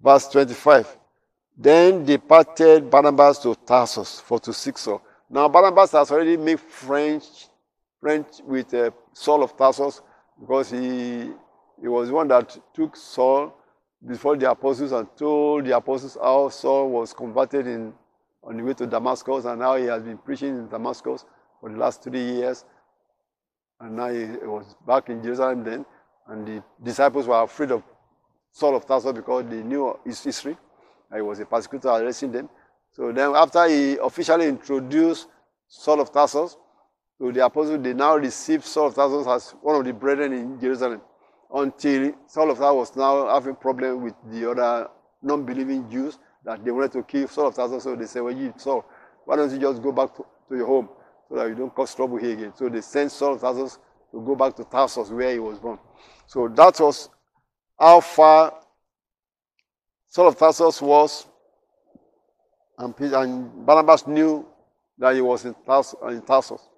Verse 0.00 0.28
25. 0.28 0.98
Then 1.56 2.04
departed 2.04 2.90
Barnabas 2.90 3.38
to 3.38 3.54
Tarsus 3.54 4.20
for 4.20 4.38
to 4.40 4.52
seek 4.52 4.76
Saul. 4.76 5.02
Now 5.30 5.48
Barnabas 5.48 5.92
has 5.92 6.10
already 6.10 6.36
made 6.36 6.60
friends, 6.60 7.48
friends 8.00 8.42
with 8.44 8.72
uh, 8.74 8.90
Saul 9.14 9.42
of 9.42 9.56
Tarsus 9.56 10.02
because 10.40 10.70
he, 10.70 11.30
he 11.80 11.88
was 11.88 12.08
the 12.08 12.14
one 12.14 12.28
that 12.28 12.56
took 12.74 12.96
Saul 12.96 13.54
before 14.06 14.36
the 14.36 14.50
apostles 14.50 14.92
and 14.92 15.08
told 15.16 15.64
the 15.64 15.76
apostles 15.76 16.16
how 16.20 16.48
Saul 16.48 16.90
was 16.90 17.12
converted 17.12 17.66
in, 17.66 17.92
on 18.42 18.56
the 18.56 18.62
way 18.62 18.74
to 18.74 18.86
Damascus 18.86 19.44
and 19.44 19.60
how 19.60 19.76
he 19.76 19.86
has 19.86 20.02
been 20.02 20.18
preaching 20.18 20.50
in 20.50 20.68
Damascus 20.68 21.24
for 21.60 21.70
the 21.70 21.76
last 21.76 22.02
three 22.02 22.22
years. 22.22 22.64
And 23.80 23.96
now 23.96 24.08
he 24.08 24.24
was 24.46 24.76
back 24.86 25.08
in 25.08 25.22
Jerusalem 25.22 25.64
then, 25.64 25.86
and 26.26 26.46
the 26.46 26.62
disciples 26.82 27.26
were 27.26 27.42
afraid 27.42 27.72
of 27.72 27.82
Saul 28.52 28.76
of 28.76 28.86
Tarsus 28.86 29.12
because 29.12 29.44
they 29.48 29.62
knew 29.62 29.98
his 30.04 30.22
history. 30.22 30.56
He 31.14 31.20
was 31.20 31.40
a 31.40 31.46
persecutor 31.46 31.88
arresting 31.88 32.32
them. 32.32 32.48
So 32.92 33.12
then 33.12 33.34
after 33.34 33.68
he 33.68 33.96
officially 33.98 34.46
introduced 34.46 35.28
Saul 35.68 36.00
of 36.00 36.12
Tarsus 36.12 36.56
to 37.20 37.32
the 37.32 37.44
apostles, 37.44 37.82
they 37.82 37.94
now 37.94 38.16
received 38.16 38.64
Saul 38.64 38.86
of 38.86 38.94
Tarsus 38.94 39.26
as 39.26 39.50
one 39.60 39.76
of 39.76 39.84
the 39.84 39.92
brethren 39.92 40.32
in 40.32 40.60
Jerusalem 40.60 41.00
until 41.52 42.12
Saul 42.26 42.50
of 42.50 42.58
Tarsus 42.58 42.76
was 42.76 42.96
now 42.96 43.28
having 43.34 43.56
problem 43.56 44.02
with 44.02 44.14
the 44.30 44.50
other 44.50 44.88
non-believing 45.22 45.90
Jews 45.90 46.18
that 46.44 46.64
they 46.64 46.70
wanted 46.70 46.92
to 46.92 47.02
kill 47.02 47.26
Saul 47.28 47.48
of 47.48 47.54
Tarsus. 47.54 47.82
So 47.82 47.96
they 47.96 48.06
said, 48.06 48.22
well, 48.22 48.36
you, 48.36 48.54
Saul, 48.56 48.84
why 49.24 49.36
don't 49.36 49.50
you 49.50 49.58
just 49.58 49.82
go 49.82 49.90
back 49.92 50.14
to, 50.16 50.24
to 50.48 50.56
your 50.56 50.66
home 50.66 50.88
so 51.28 51.34
that 51.34 51.48
you 51.48 51.54
don't 51.56 51.74
cause 51.74 51.94
trouble 51.94 52.18
here 52.18 52.32
again? 52.32 52.52
So 52.54 52.68
they 52.68 52.80
sent 52.80 53.10
Saul 53.10 53.34
of 53.34 53.40
Tarsus 53.40 53.78
to 54.12 54.20
go 54.20 54.36
back 54.36 54.54
to 54.56 54.64
Tarsus 54.64 55.10
where 55.10 55.32
he 55.32 55.38
was 55.38 55.58
born. 55.58 55.78
So 56.26 56.48
that 56.48 56.78
was 56.78 57.10
how 57.78 58.00
far 58.00 58.54
Saul 60.06 60.28
of 60.28 60.38
Tarsus 60.38 60.80
was, 60.80 61.26
and, 62.78 62.94
and 62.98 63.66
Barnabas 63.66 64.06
knew 64.06 64.46
that 64.98 65.14
he 65.14 65.20
was 65.20 65.44
in 65.44 65.54
Tarsus. 65.66 66.68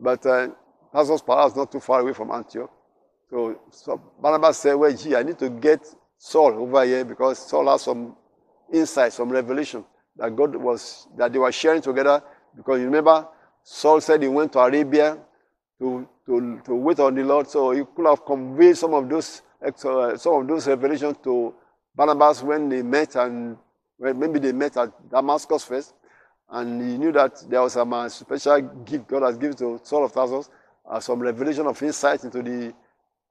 But 0.00 0.24
uh, 0.26 0.48
Tarsus 0.92 1.22
perhaps 1.22 1.56
not 1.56 1.70
too 1.70 1.80
far 1.80 2.00
away 2.00 2.12
from 2.12 2.30
Antioch. 2.30 2.70
So, 3.30 3.60
so 3.70 4.00
Barnabas 4.20 4.58
said, 4.58 4.74
well, 4.74 4.92
gee, 4.92 5.16
I 5.16 5.22
need 5.22 5.38
to 5.38 5.50
get 5.50 5.80
Saul 6.18 6.54
over 6.54 6.84
here 6.84 7.04
because 7.04 7.38
Saul 7.38 7.68
has 7.70 7.82
some 7.82 8.16
insight, 8.72 9.12
some 9.12 9.30
revelation 9.30 9.84
that 10.16 10.34
God 10.34 10.54
was, 10.56 11.08
that 11.16 11.32
they 11.32 11.38
were 11.38 11.52
sharing 11.52 11.82
together. 11.82 12.22
Because 12.56 12.78
you 12.78 12.86
remember, 12.86 13.26
Saul 13.62 14.00
said 14.00 14.22
he 14.22 14.28
went 14.28 14.52
to 14.52 14.60
Arabia 14.60 15.18
to, 15.80 16.08
to, 16.26 16.60
to 16.64 16.74
wait 16.74 17.00
on 17.00 17.14
the 17.14 17.24
Lord. 17.24 17.48
So 17.48 17.72
he 17.72 17.82
could 17.96 18.06
have 18.06 18.24
conveyed 18.24 18.76
some 18.76 18.94
of 18.94 19.08
those, 19.08 19.42
uh, 19.62 20.16
some 20.16 20.42
of 20.42 20.46
those 20.48 20.68
revelations 20.68 21.16
to 21.24 21.54
Barnabas 21.96 22.42
when 22.42 22.68
they 22.68 22.82
met 22.82 23.16
and 23.16 23.56
well, 23.98 24.14
maybe 24.14 24.38
they 24.38 24.52
met 24.52 24.76
at 24.76 24.90
Damascus 25.10 25.64
first. 25.64 25.94
And 26.54 26.80
he 26.80 26.98
knew 26.98 27.10
that 27.10 27.44
there 27.50 27.60
was 27.60 27.72
some 27.72 27.92
uh, 27.92 28.08
special 28.08 28.60
gift 28.84 29.08
God 29.08 29.22
has 29.22 29.36
given 29.36 29.56
to 29.56 29.80
Saul 29.82 30.04
of 30.04 30.12
Tarsus, 30.12 30.48
uh, 30.88 31.00
some 31.00 31.18
revelation 31.18 31.66
of 31.66 31.82
insight 31.82 32.22
into 32.22 32.42
the 32.42 32.72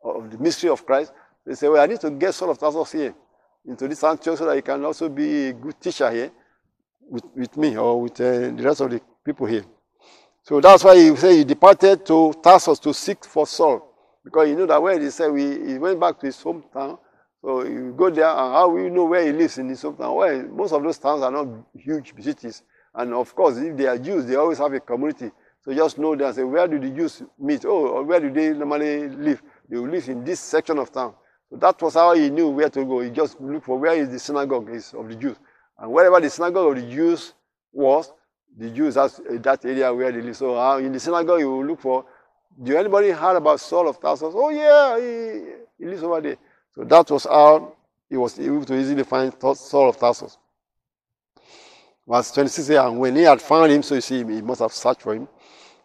of 0.03 0.29
the 0.29 0.37
mystery 0.37 0.69
of 0.69 0.85
Christ, 0.85 1.13
they 1.45 1.55
said, 1.55 1.69
well, 1.69 1.81
I 1.81 1.85
need 1.85 2.01
to 2.01 2.11
get 2.11 2.33
Saul 2.33 2.49
of 2.49 2.57
Tarsus 2.57 2.91
here 2.91 3.15
into 3.65 3.87
this 3.87 4.03
Antioch 4.03 4.37
so 4.37 4.45
that 4.45 4.57
he 4.57 4.61
can 4.61 4.83
also 4.83 5.07
be 5.07 5.47
a 5.47 5.53
good 5.53 5.79
teacher 5.79 6.11
here 6.11 6.31
with, 7.09 7.23
with 7.33 7.55
me 7.55 7.77
or 7.77 8.01
with 8.01 8.19
uh, 8.19 8.51
the 8.51 8.61
rest 8.61 8.81
of 8.81 8.91
the 8.91 8.99
people 9.23 9.45
here. 9.45 9.63
So 10.41 10.59
that's 10.59 10.83
why 10.83 10.97
he 10.97 11.15
said 11.15 11.31
he 11.31 11.45
departed 11.45 12.05
to 12.07 12.33
Tarsus 12.43 12.79
to 12.79 12.93
seek 12.93 13.23
for 13.23 13.47
Saul. 13.47 13.89
Because 14.25 14.49
he 14.49 14.55
knew 14.55 14.67
that 14.67 14.81
when 14.83 15.01
he 15.01 15.09
said 15.09 15.31
we, 15.31 15.65
he 15.65 15.77
went 15.77 15.97
back 15.97 16.19
to 16.19 16.25
his 16.25 16.43
hometown, 16.43 16.99
So 17.43 17.63
you 17.65 17.93
go 17.97 18.09
there, 18.09 18.27
and 18.27 18.53
how 18.53 18.69
will 18.69 18.83
you 18.83 18.89
know 18.89 19.05
where 19.05 19.25
he 19.25 19.33
lives 19.33 19.57
in 19.57 19.67
his 19.67 19.81
hometown? 19.83 20.15
Well, 20.15 20.43
most 20.43 20.73
of 20.73 20.81
those 20.81 20.97
towns 20.97 21.23
are 21.23 21.31
not 21.31 21.47
huge 21.73 22.13
cities. 22.19 22.63
And 22.95 23.13
of 23.13 23.33
course, 23.35 23.57
if 23.57 23.75
they 23.75 23.87
are 23.87 23.97
Jews, 23.97 24.25
they 24.25 24.35
always 24.35 24.59
have 24.59 24.73
a 24.73 24.79
community. 24.79 25.31
So 25.61 25.73
just 25.73 25.97
know 25.97 26.15
that. 26.15 26.35
Say, 26.35 26.43
where 26.43 26.67
do 26.67 26.79
the 26.79 26.89
Jews 26.89 27.23
meet? 27.39 27.65
Oh, 27.65 27.87
or 27.87 28.03
where 28.03 28.19
do 28.19 28.31
they 28.31 28.53
normally 28.53 29.09
live? 29.09 29.41
They 29.69 29.77
will 29.77 29.89
live 29.89 30.07
in 30.09 30.23
this 30.23 30.39
section 30.39 30.77
of 30.77 30.91
town. 30.91 31.13
So 31.49 31.55
that 31.57 31.81
was 31.81 31.93
how 31.93 32.13
he 32.13 32.29
knew 32.29 32.49
where 32.49 32.69
to 32.69 32.85
go. 32.85 32.99
He 33.01 33.09
just 33.09 33.39
looked 33.39 33.65
for 33.65 33.77
where 33.77 33.93
is 33.93 34.09
the 34.09 34.19
synagogue 34.19 34.69
is 34.69 34.93
of 34.93 35.07
the 35.07 35.15
Jews. 35.15 35.37
And 35.77 35.91
wherever 35.91 36.19
the 36.19 36.29
synagogue 36.29 36.77
of 36.77 36.83
the 36.83 36.89
Jews 36.89 37.33
was, 37.71 38.11
the 38.55 38.69
Jews, 38.69 38.95
that's 38.95 39.19
that 39.27 39.65
area 39.65 39.91
where 39.93 40.11
they 40.11 40.21
live. 40.21 40.37
So 40.37 40.59
uh, 40.59 40.77
in 40.77 40.91
the 40.91 40.99
synagogue, 40.99 41.39
you 41.39 41.49
will 41.49 41.65
look 41.65 41.81
for, 41.81 42.05
do 42.61 42.77
anybody 42.77 43.09
heard 43.09 43.37
about 43.37 43.59
Saul 43.59 43.87
of 43.87 43.99
Tarsus? 43.99 44.33
Oh 44.35 44.49
yeah, 44.49 44.99
he, 44.99 45.43
he 45.79 45.89
lives 45.89 46.03
over 46.03 46.21
there. 46.21 46.37
So 46.75 46.83
that 46.83 47.09
was 47.09 47.23
how 47.23 47.73
he 48.09 48.17
was 48.17 48.39
able 48.39 48.65
to 48.65 48.75
easily 48.77 49.03
find 49.03 49.33
Saul 49.55 49.89
of 49.89 49.97
Tarsus. 49.97 50.37
Verse 52.07 52.31
26 52.31 52.69
and 52.69 52.99
when 52.99 53.15
he 53.15 53.23
had 53.23 53.41
found 53.41 53.71
him, 53.71 53.81
so 53.81 53.95
you 53.95 54.01
see, 54.01 54.17
he 54.17 54.41
must 54.41 54.61
have 54.61 54.73
searched 54.73 55.01
for 55.01 55.15
him. 55.15 55.27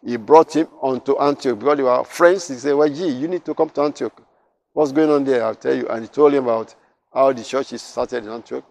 He 0.05 0.17
brought 0.17 0.55
him 0.55 0.67
onto 0.81 1.17
Antioch 1.17 1.59
because 1.59 1.77
they 1.77 1.83
were 1.83 2.03
friends. 2.03 2.47
He 2.47 2.55
said, 2.55 2.73
Well, 2.73 2.89
gee, 2.89 3.09
you 3.09 3.27
need 3.27 3.43
to 3.45 3.53
come 3.53 3.69
to 3.71 3.81
Antioch. 3.81 4.21
What's 4.73 4.91
going 4.91 5.09
on 5.09 5.23
there? 5.23 5.43
I'll 5.43 5.55
tell 5.55 5.75
you. 5.75 5.87
And 5.87 6.03
he 6.03 6.07
told 6.07 6.33
him 6.33 6.45
about 6.45 6.73
how 7.13 7.33
the 7.33 7.43
church 7.43 7.73
is 7.73 7.81
started 7.81 8.23
in 8.23 8.29
Antioch. 8.29 8.63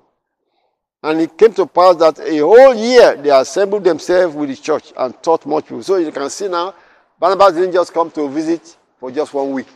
And 1.03 1.21
it 1.21 1.37
came 1.37 1.53
to 1.55 1.67
pass 1.67 1.97
that 1.97 2.19
a 2.21 2.39
whole 2.39 2.75
year 2.75 3.17
they 3.17 3.31
assembled 3.31 3.85
themselves 3.85 4.35
with 4.35 4.49
the 4.49 4.57
church 4.57 4.93
and 4.97 5.23
taught 5.23 5.47
much 5.47 5.65
people. 5.65 5.83
So 5.83 5.97
you 5.97 6.11
can 6.11 6.29
see 6.31 6.49
now, 6.49 6.75
Barnabas 7.19 7.55
didn't 7.55 7.73
just 7.73 7.93
come 7.93 8.11
to 8.13 8.29
visit 8.29 8.77
for 8.99 9.11
just 9.11 9.33
one 9.33 9.53
week. 9.53 9.69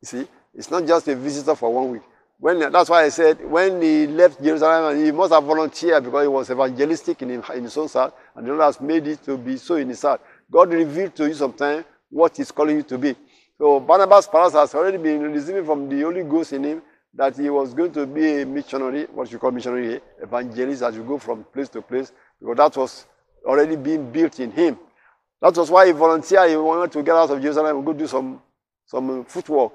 You 0.00 0.06
see, 0.06 0.28
it's 0.54 0.70
not 0.70 0.86
just 0.86 1.08
a 1.08 1.16
visitor 1.16 1.54
for 1.54 1.72
one 1.72 1.90
week. 1.90 2.02
When 2.40 2.72
that's 2.72 2.88
why 2.88 3.04
I 3.04 3.10
said 3.10 3.44
when 3.44 3.82
he 3.82 4.06
left 4.06 4.42
Jerusalem, 4.42 5.04
he 5.04 5.12
must 5.12 5.32
have 5.32 5.44
volunteered 5.44 6.02
because 6.04 6.24
he 6.24 6.28
was 6.28 6.50
evangelistic 6.50 7.20
in, 7.20 7.30
in 7.30 7.64
his 7.64 7.76
own 7.76 7.88
heart, 7.88 8.14
and 8.34 8.46
the 8.46 8.50
Lord 8.52 8.62
has 8.62 8.80
made 8.80 9.06
it 9.06 9.22
to 9.24 9.36
be 9.36 9.58
so 9.58 9.76
in 9.76 9.90
his 9.90 10.00
heart. 10.00 10.22
God 10.50 10.72
revealed 10.72 11.14
to 11.16 11.28
you 11.28 11.34
sometime 11.34 11.84
what 12.08 12.36
He's 12.36 12.50
calling 12.50 12.76
you 12.76 12.82
to 12.84 12.98
be. 12.98 13.14
So 13.58 13.78
Barnabas 13.78 14.26
perhaps 14.26 14.54
has 14.54 14.74
already 14.74 14.96
been 14.96 15.20
receiving 15.20 15.66
from 15.66 15.88
the 15.88 16.00
Holy 16.00 16.22
Ghost 16.24 16.54
in 16.54 16.64
him 16.64 16.82
that 17.14 17.36
he 17.36 17.50
was 17.50 17.74
going 17.74 17.92
to 17.92 18.06
be 18.06 18.40
a 18.40 18.46
missionary, 18.46 19.04
what 19.12 19.30
you 19.30 19.38
call 19.38 19.50
missionary, 19.50 20.00
evangelist, 20.22 20.82
as 20.82 20.96
you 20.96 21.02
go 21.02 21.18
from 21.18 21.44
place 21.44 21.68
to 21.68 21.82
place, 21.82 22.12
because 22.40 22.56
that 22.56 22.76
was 22.76 23.06
already 23.44 23.76
being 23.76 24.10
built 24.10 24.40
in 24.40 24.50
him. 24.50 24.78
That 25.42 25.54
was 25.56 25.70
why 25.70 25.86
he 25.86 25.92
volunteered. 25.92 26.48
He 26.48 26.56
wanted 26.56 26.92
to 26.92 27.02
get 27.02 27.14
out 27.14 27.30
of 27.30 27.40
Jerusalem 27.40 27.76
and 27.76 27.86
go 27.86 27.92
do 27.92 28.06
some, 28.06 28.40
some 28.86 29.24
footwork 29.24 29.72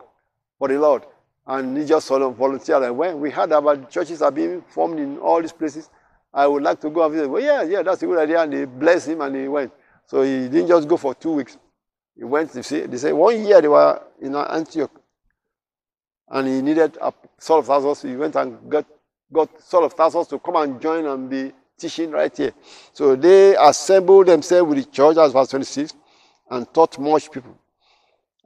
for 0.58 0.68
the 0.68 0.80
Lord. 0.80 1.04
And 1.48 1.78
he 1.78 1.86
just 1.86 2.08
volunteered. 2.08 2.84
And 2.84 2.98
when 2.98 3.20
we 3.20 3.30
heard 3.30 3.52
about 3.52 3.90
churches 3.92 4.22
are 4.22 4.32
being 4.32 4.62
formed 4.62 5.00
in 5.00 5.18
all 5.20 5.42
these 5.42 5.52
places, 5.52 5.90
I 6.34 6.48
would 6.48 6.64
like 6.64 6.82
to 6.82 6.90
go 6.90 7.06
and 7.06 7.14
visit. 7.14 7.30
Well, 7.30 7.42
yeah, 7.42 7.62
yeah, 7.64 7.82
that's 7.84 8.02
a 8.04 8.08
good 8.08 8.20
idea. 8.20 8.42
And 8.42 8.52
they 8.52 8.66
blessed 8.66 9.10
him 9.10 9.22
and 9.22 9.36
he 9.36 9.48
went. 9.48 9.72
So 10.08 10.24
he 10.24 10.50
didn't 10.50 10.68
just 10.68 10.88
go 10.88 10.98
for 10.98 11.14
two 11.16 11.34
weeks. 11.34 11.58
He 12.16 12.24
went, 12.24 12.56
you 12.56 12.64
see, 12.64 12.82
they 12.82 12.98
say 12.98 13.14
one 13.14 13.46
year 13.46 13.62
they 13.62 13.68
were 13.68 14.02
in 14.22 14.36
Antioch. 14.36 14.92
And 16.30 16.48
he 16.48 16.62
needed 16.62 16.98
a 17.02 17.14
Saul 17.38 17.60
of 17.60 17.68
Tarsus. 17.68 18.02
He 18.02 18.16
went 18.16 18.36
and 18.36 18.70
got, 18.70 18.86
got 19.32 19.62
Saul 19.62 19.86
of 19.86 19.96
Tarsus 19.96 20.28
to 20.28 20.40
come 20.40 20.56
and 20.56 20.82
join 20.82 21.06
and 21.06 21.30
be 21.30 21.52
teaching 21.78 22.12
right 22.12 22.36
here. 22.36 22.54
So 22.94 23.16
they 23.16 23.56
assembled 23.56 24.28
themselves 24.28 24.68
with 24.68 24.86
the 24.86 24.92
church, 24.92 25.18
as 25.18 25.32
verse 25.34 25.50
26, 25.50 25.94
and 26.50 26.74
taught 26.74 26.98
much 26.98 27.30
people. 27.32 27.58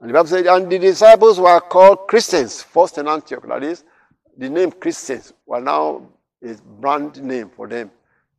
And 0.00 0.08
the 0.08 0.14
Bible 0.14 0.28
said, 0.28 0.46
and 0.46 0.70
the 0.70 0.78
disciples 0.78 1.38
were 1.38 1.60
called 1.60 2.08
Christians, 2.08 2.62
first 2.62 2.96
in 2.98 3.06
Antioch. 3.06 3.46
That 3.46 3.62
is, 3.62 3.84
the 4.36 4.48
name 4.48 4.72
Christians 4.72 5.32
were 5.44 5.60
now 5.60 6.08
a 6.42 6.54
brand 6.54 7.22
name 7.22 7.50
for 7.50 7.68
them 7.68 7.90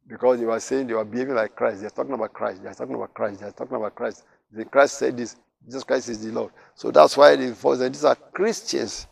because 0.08 0.40
they 0.40 0.46
were 0.46 0.60
saying 0.60 0.88
they 0.88 0.94
were 0.94 1.06
behaving 1.06 1.36
like 1.36 1.56
Christ. 1.56 1.82
They're 1.82 1.92
talking 1.92 2.14
about 2.14 2.34
Christ. 2.34 2.64
They're 2.64 2.74
talking 2.74 2.96
about 2.96 3.14
Christ. 3.14 3.42
They're 3.42 3.52
talking 3.52 3.78
about 3.78 3.94
Christ. 3.94 4.24
The 4.52 4.66
Christ 4.66 4.98
said 4.98 5.18
this. 5.18 5.36
Jesus 5.64 5.84
Christ 5.84 6.10
is 6.10 6.26
the 6.26 6.32
Lord. 6.32 6.52
So 6.74 6.90
that's 6.90 7.16
why 7.16 7.36
the 7.36 7.54
first 7.54 7.82
these 7.82 8.04
are 8.04 8.16
Christians, 8.16 9.06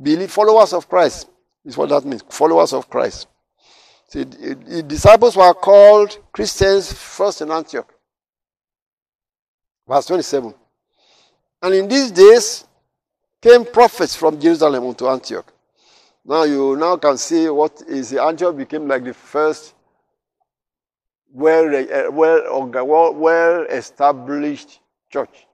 believe 0.00 0.30
followers 0.30 0.72
of 0.72 0.88
Christ. 0.88 1.28
Is 1.64 1.76
what 1.76 1.88
that 1.88 2.04
means. 2.04 2.22
Followers 2.30 2.72
of 2.72 2.88
Christ. 2.88 3.26
See, 4.08 4.22
the 4.22 4.84
disciples 4.86 5.36
were 5.36 5.52
called 5.52 6.16
Christians 6.32 6.92
first 6.92 7.42
in 7.42 7.50
Antioch. 7.50 7.92
Verse 9.86 10.06
27. 10.06 10.54
And 11.62 11.74
in 11.74 11.88
these 11.88 12.10
days 12.10 12.64
came 13.40 13.64
prophets 13.64 14.14
from 14.14 14.40
Jerusalem 14.40 14.86
unto 14.86 15.08
Antioch. 15.08 15.52
Now 16.24 16.42
you 16.44 16.76
now 16.76 16.96
can 16.96 17.16
see 17.16 17.48
what 17.48 17.82
is 17.88 18.12
Antioch 18.12 18.56
became 18.56 18.86
like 18.86 19.04
the 19.04 19.14
first 19.14 19.74
well, 21.30 21.74
uh, 21.74 22.10
well, 22.10 23.14
well, 23.14 23.62
established 23.64 24.80
church 25.10 25.46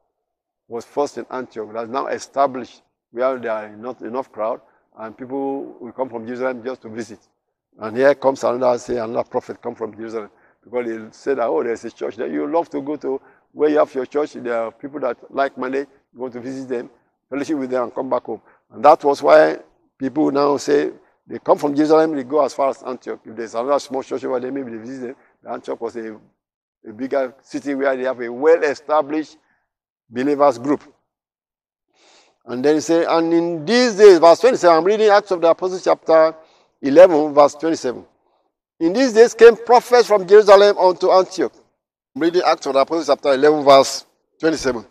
was 0.68 0.84
first 0.84 1.18
in 1.18 1.26
Antioch. 1.30 1.72
That's 1.72 1.90
now 1.90 2.06
established 2.06 2.82
where 3.10 3.38
there 3.38 3.52
are 3.52 3.76
not 3.76 4.00
enough 4.02 4.30
crowd 4.30 4.60
and 4.98 5.16
people 5.16 5.76
will 5.80 5.92
come 5.92 6.08
from 6.08 6.26
Jerusalem 6.26 6.62
just 6.64 6.82
to 6.82 6.88
visit. 6.88 7.18
And 7.78 7.96
here 7.96 8.14
comes 8.14 8.44
another, 8.44 8.78
say, 8.78 8.98
another 8.98 9.28
prophet 9.28 9.60
come 9.60 9.74
from 9.74 9.94
Jerusalem 9.96 10.30
because 10.62 10.86
he 10.86 10.98
said 11.10 11.38
oh, 11.38 11.62
there's 11.62 11.84
a 11.84 11.90
church 11.90 12.16
that 12.16 12.30
you 12.30 12.46
love 12.46 12.70
to 12.70 12.80
go 12.80 12.96
to 12.96 13.20
where 13.54 13.70
you 13.70 13.78
have 13.78 13.94
your 13.94 14.04
church. 14.04 14.32
There 14.32 14.54
are 14.54 14.72
people 14.72 15.00
that 15.00 15.16
like 15.30 15.56
money, 15.56 15.78
you 15.78 16.20
want 16.20 16.32
to 16.34 16.40
visit 16.40 16.68
them, 16.68 16.90
fellowship 17.30 17.56
with 17.56 17.70
them, 17.70 17.84
and 17.84 17.94
come 17.94 18.10
back 18.10 18.24
home. 18.24 18.42
And 18.70 18.84
that 18.84 19.02
was 19.04 19.22
why 19.22 19.58
people 19.98 20.30
now 20.30 20.56
say 20.56 20.90
they 21.26 21.38
come 21.38 21.56
from 21.56 21.74
Jerusalem, 21.74 22.14
they 22.14 22.24
go 22.24 22.44
as 22.44 22.52
far 22.52 22.70
as 22.70 22.82
Antioch. 22.82 23.20
If 23.24 23.36
there's 23.36 23.54
another 23.54 23.78
small 23.78 24.02
church 24.02 24.24
over 24.24 24.38
there, 24.40 24.52
maybe 24.52 24.72
they 24.72 24.78
visit 24.78 25.00
them. 25.06 25.16
Antioch 25.50 25.80
was 25.80 25.96
a, 25.96 26.18
a 26.86 26.92
bigger 26.92 27.34
city 27.40 27.74
where 27.74 27.96
they 27.96 28.02
have 28.02 28.20
a 28.20 28.30
well-established 28.30 29.38
believers 30.10 30.58
group. 30.58 30.82
And 32.44 32.62
then 32.62 32.74
he 32.74 32.80
said, 32.82 33.06
and 33.08 33.32
in 33.32 33.64
these 33.64 33.94
days, 33.94 34.18
verse 34.18 34.40
27, 34.40 34.76
I'm 34.76 34.84
reading 34.84 35.08
Acts 35.08 35.30
of 35.30 35.40
the 35.40 35.48
Apostles 35.48 35.82
chapter 35.82 36.34
11, 36.82 37.32
verse 37.32 37.54
27. 37.54 38.04
In 38.80 38.92
these 38.92 39.14
days 39.14 39.32
came 39.32 39.56
prophets 39.56 40.08
from 40.08 40.26
Jerusalem 40.26 40.76
unto 40.76 41.10
Antioch. 41.10 41.52
Reading 42.16 42.42
Acts 42.46 42.64
of 42.66 42.74
the 42.74 42.78
Apostles 42.78 43.08
chapter 43.08 43.32
11, 43.32 43.64
verse 43.64 44.06
27. 44.38 44.86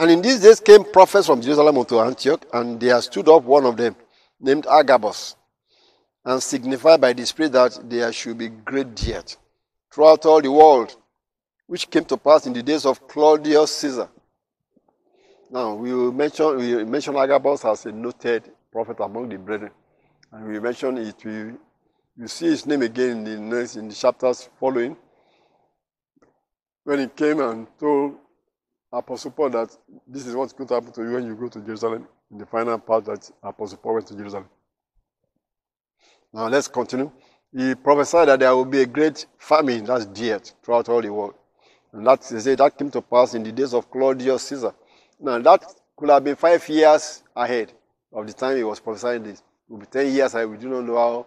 And 0.00 0.10
in 0.10 0.20
these 0.20 0.40
days 0.40 0.58
came 0.58 0.82
prophets 0.82 1.28
from 1.28 1.40
Jerusalem 1.40 1.78
unto 1.78 2.00
Antioch, 2.00 2.44
and 2.52 2.80
there 2.80 3.00
stood 3.00 3.28
up 3.28 3.44
one 3.44 3.64
of 3.64 3.76
them, 3.76 3.94
named 4.40 4.66
Agabus, 4.66 5.36
and 6.24 6.42
signified 6.42 7.00
by 7.00 7.12
the 7.12 7.24
Spirit 7.24 7.52
that 7.52 7.78
there 7.88 8.12
should 8.12 8.36
be 8.36 8.48
great 8.48 8.96
death 8.96 9.36
throughout 9.94 10.26
all 10.26 10.42
the 10.42 10.50
world, 10.50 10.96
which 11.68 11.88
came 11.88 12.04
to 12.06 12.16
pass 12.16 12.48
in 12.48 12.52
the 12.52 12.64
days 12.64 12.84
of 12.84 13.06
Claudius 13.06 13.70
Caesar. 13.76 14.08
Now, 15.52 15.74
we 15.74 15.94
will 15.94 16.10
mention, 16.10 16.56
we 16.56 16.82
mention 16.82 17.16
Agabus 17.16 17.64
as 17.64 17.86
a 17.86 17.92
noted 17.92 18.50
prophet 18.72 18.96
among 18.98 19.28
the 19.28 19.38
brethren. 19.38 19.70
And 20.32 20.48
we 20.48 20.58
mention 20.58 20.98
it, 20.98 21.24
we, 21.24 21.52
you 22.16 22.26
see 22.26 22.46
his 22.46 22.66
name 22.66 22.82
again 22.82 23.18
in 23.18 23.24
the, 23.24 23.38
next, 23.38 23.76
in 23.76 23.88
the 23.88 23.94
chapters 23.94 24.48
following. 24.58 24.96
When 26.86 27.00
he 27.00 27.08
came 27.08 27.40
and 27.40 27.66
told 27.80 28.14
Apostle 28.92 29.32
Paul 29.32 29.50
that 29.50 29.76
this 30.06 30.24
is 30.24 30.36
what's 30.36 30.52
going 30.52 30.68
to 30.68 30.74
happen 30.74 30.92
to 30.92 31.02
you 31.02 31.14
when 31.14 31.26
you 31.26 31.34
go 31.34 31.48
to 31.48 31.60
Jerusalem, 31.60 32.06
in 32.30 32.38
the 32.38 32.46
final 32.46 32.78
part 32.78 33.06
that 33.06 33.28
Apostle 33.42 33.78
Paul 33.78 33.94
went 33.94 34.06
to 34.06 34.14
Jerusalem. 34.14 34.48
Now 36.32 36.46
let's 36.46 36.68
continue. 36.68 37.10
He 37.52 37.74
prophesied 37.74 38.28
that 38.28 38.38
there 38.38 38.54
will 38.54 38.64
be 38.64 38.82
a 38.82 38.86
great 38.86 39.26
famine, 39.36 39.84
that's 39.84 40.06
death, 40.06 40.52
throughout 40.62 40.88
all 40.88 41.02
the 41.02 41.12
world. 41.12 41.34
And 41.92 42.06
that, 42.06 42.22
they 42.22 42.38
say, 42.38 42.54
that 42.54 42.78
came 42.78 42.92
to 42.92 43.02
pass 43.02 43.34
in 43.34 43.42
the 43.42 43.50
days 43.50 43.74
of 43.74 43.90
Claudius 43.90 44.44
Caesar. 44.44 44.72
Now 45.18 45.40
that 45.40 45.64
could 45.96 46.10
have 46.10 46.22
been 46.22 46.36
five 46.36 46.68
years 46.68 47.24
ahead 47.34 47.72
of 48.12 48.28
the 48.28 48.32
time 48.32 48.58
he 48.58 48.62
was 48.62 48.78
prophesying 48.78 49.24
this. 49.24 49.40
It 49.40 49.72
will 49.72 49.78
be 49.78 49.86
ten 49.86 50.14
years 50.14 50.34
ahead. 50.34 50.48
We 50.48 50.56
do 50.56 50.68
not 50.68 50.84
know 50.84 50.96
how. 50.96 51.26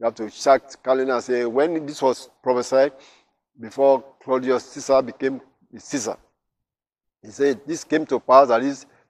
You 0.00 0.04
have 0.06 0.16
to 0.16 0.28
check 0.30 0.82
calendar 0.82 1.14
and 1.14 1.22
say 1.22 1.44
when 1.44 1.86
this 1.86 2.02
was 2.02 2.28
prophesied 2.42 2.90
before 3.58 4.04
Claudius 4.22 4.64
Caesar 4.72 5.02
became 5.02 5.40
Caesar. 5.76 6.16
He 7.22 7.30
said 7.30 7.60
this 7.66 7.84
came 7.84 8.06
to 8.06 8.20
pass 8.20 8.48
that 8.48 8.62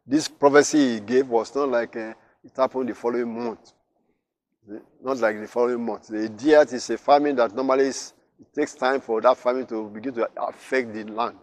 this, 0.06 0.28
prophecy 0.28 0.94
he 0.94 1.00
gave 1.00 1.28
was 1.28 1.54
not 1.54 1.68
like 1.68 1.96
uh, 1.96 2.14
it 2.44 2.52
happened 2.56 2.88
the 2.88 2.94
following 2.94 3.44
month. 3.44 3.72
Not 5.02 5.18
like 5.18 5.40
the 5.40 5.48
following 5.48 5.85
month. 5.85 6.09
The 6.09 6.28
death 6.28 6.72
is 6.72 6.88
a 6.90 6.98
famine 6.98 7.37
that 7.37 7.54
normally 7.54 7.87
is, 7.87 8.12
it 8.40 8.52
takes 8.54 8.74
time 8.74 9.00
for 9.00 9.20
that 9.20 9.37
famine 9.37 9.66
to 9.66 9.88
begin 9.88 10.14
to 10.14 10.28
affect 10.37 10.92
the 10.94 11.04
land. 11.04 11.37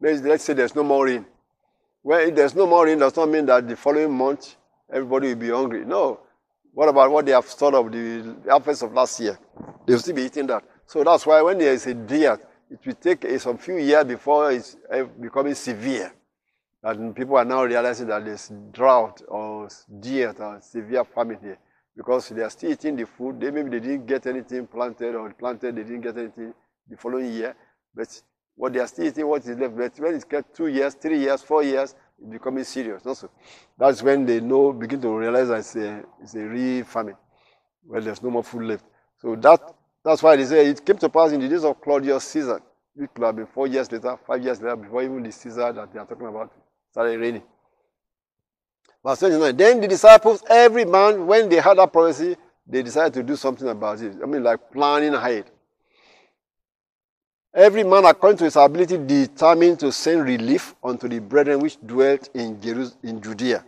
Let's, 0.00 0.20
let's 0.22 0.44
say 0.44 0.52
there's 0.52 0.74
no 0.74 0.82
more 0.82 1.04
rain. 1.06 1.26
Well, 2.02 2.20
if 2.20 2.34
there's 2.34 2.54
no 2.54 2.66
more 2.66 2.84
rain, 2.84 2.98
does 2.98 3.16
not 3.16 3.28
mean 3.28 3.46
that 3.46 3.66
the 3.68 3.76
following 3.76 4.12
month 4.12 4.56
everybody 4.92 5.28
will 5.28 5.36
be 5.36 5.50
hungry. 5.50 5.84
No. 5.84 6.20
What 6.74 6.88
about 6.88 7.10
what 7.10 7.26
they 7.26 7.32
have 7.32 7.46
stored 7.46 7.74
of 7.74 7.92
the 7.92 8.34
harvest 8.48 8.82
of 8.82 8.92
last 8.92 9.20
year? 9.20 9.38
They'll 9.86 9.98
still 9.98 10.14
be 10.14 10.22
eating 10.22 10.46
that. 10.46 10.64
So 10.92 11.02
that's 11.02 11.24
why 11.24 11.40
when 11.40 11.56
there 11.56 11.72
is 11.72 11.86
a 11.86 11.94
death, 11.94 12.44
it 12.70 12.78
will 12.84 12.92
take 12.92 13.26
some 13.40 13.56
few 13.56 13.78
years 13.78 14.04
before 14.04 14.52
it's 14.52 14.76
uh, 14.92 15.04
becoming 15.04 15.54
severe. 15.54 16.12
that 16.82 17.14
people 17.14 17.38
are 17.38 17.46
now 17.46 17.64
realizing 17.64 18.08
that 18.08 18.22
there's 18.22 18.52
drought 18.70 19.22
or 19.26 19.70
dearth 20.00 20.38
or 20.38 20.60
severe 20.60 21.02
famine 21.06 21.38
here 21.40 21.56
because 21.96 22.28
they 22.28 22.42
are 22.42 22.50
still 22.50 22.72
eating 22.72 22.94
the 22.94 23.06
food. 23.06 23.40
They 23.40 23.50
maybe 23.50 23.70
they 23.70 23.80
didn't 23.80 24.04
get 24.04 24.26
anything 24.26 24.66
planted 24.66 25.14
or 25.14 25.32
planted, 25.32 25.76
they 25.76 25.82
didn't 25.82 26.02
get 26.02 26.18
anything 26.18 26.52
the 26.86 26.96
following 26.98 27.32
year. 27.32 27.56
But 27.94 28.08
what 28.54 28.74
they 28.74 28.80
are 28.80 28.86
still 28.86 29.06
eating, 29.06 29.26
what 29.26 29.46
is 29.46 29.56
left. 29.56 29.74
But 29.74 29.98
when 29.98 30.14
it's 30.14 30.24
get 30.24 30.54
two 30.54 30.66
years, 30.66 30.92
three 30.92 31.20
years, 31.20 31.40
four 31.40 31.62
years, 31.62 31.94
it's 32.18 32.30
becoming 32.30 32.64
serious. 32.64 33.06
Also, 33.06 33.30
that's 33.78 34.02
when 34.02 34.26
they 34.26 34.40
know, 34.40 34.74
begin 34.74 35.00
to 35.00 35.16
realize 35.16 35.48
that 35.48 35.60
it's 35.60 35.74
a, 35.74 36.04
it's 36.22 36.34
a 36.34 36.44
real 36.46 36.84
famine, 36.84 37.16
where 37.82 38.02
there's 38.02 38.22
no 38.22 38.28
more 38.28 38.44
food 38.44 38.64
left. 38.64 38.84
So 39.16 39.36
that 39.36 39.74
that's 40.04 40.22
why 40.22 40.36
they 40.36 40.44
say 40.44 40.66
it 40.66 40.84
came 40.84 40.98
to 40.98 41.08
pass 41.08 41.32
in 41.32 41.40
the 41.40 41.48
days 41.48 41.64
of 41.64 41.80
Claudius 41.80 42.24
Caesar, 42.24 42.60
which 42.94 43.10
could 43.14 43.24
have 43.24 43.36
been 43.36 43.46
four 43.46 43.66
years 43.66 43.90
later, 43.90 44.16
five 44.26 44.42
years 44.42 44.60
later, 44.60 44.76
before 44.76 45.02
even 45.02 45.22
the 45.22 45.32
Caesar 45.32 45.72
that 45.72 45.92
they 45.92 45.98
are 45.98 46.06
talking 46.06 46.26
about 46.26 46.52
started 46.90 47.18
reigning. 47.18 47.42
Verse 49.04 49.18
29. 49.20 49.56
Then 49.56 49.80
the 49.80 49.88
disciples, 49.88 50.42
every 50.48 50.84
man, 50.84 51.26
when 51.26 51.48
they 51.48 51.56
had 51.56 51.78
that 51.78 51.92
prophecy, 51.92 52.36
they 52.66 52.82
decided 52.82 53.14
to 53.14 53.22
do 53.22 53.34
something 53.34 53.68
about 53.68 54.00
it. 54.00 54.14
I 54.22 54.26
mean, 54.26 54.42
like 54.42 54.70
planning 54.70 55.14
ahead. 55.14 55.46
Every 57.54 57.84
man, 57.84 58.04
according 58.04 58.38
to 58.38 58.44
his 58.44 58.56
ability, 58.56 58.96
determined 58.98 59.80
to 59.80 59.92
send 59.92 60.24
relief 60.24 60.74
unto 60.82 61.08
the 61.08 61.18
brethren 61.18 61.60
which 61.60 61.76
dwelt 61.84 62.30
in, 62.34 62.60
Jerusalem, 62.60 62.98
in 63.02 63.20
Judea, 63.20 63.64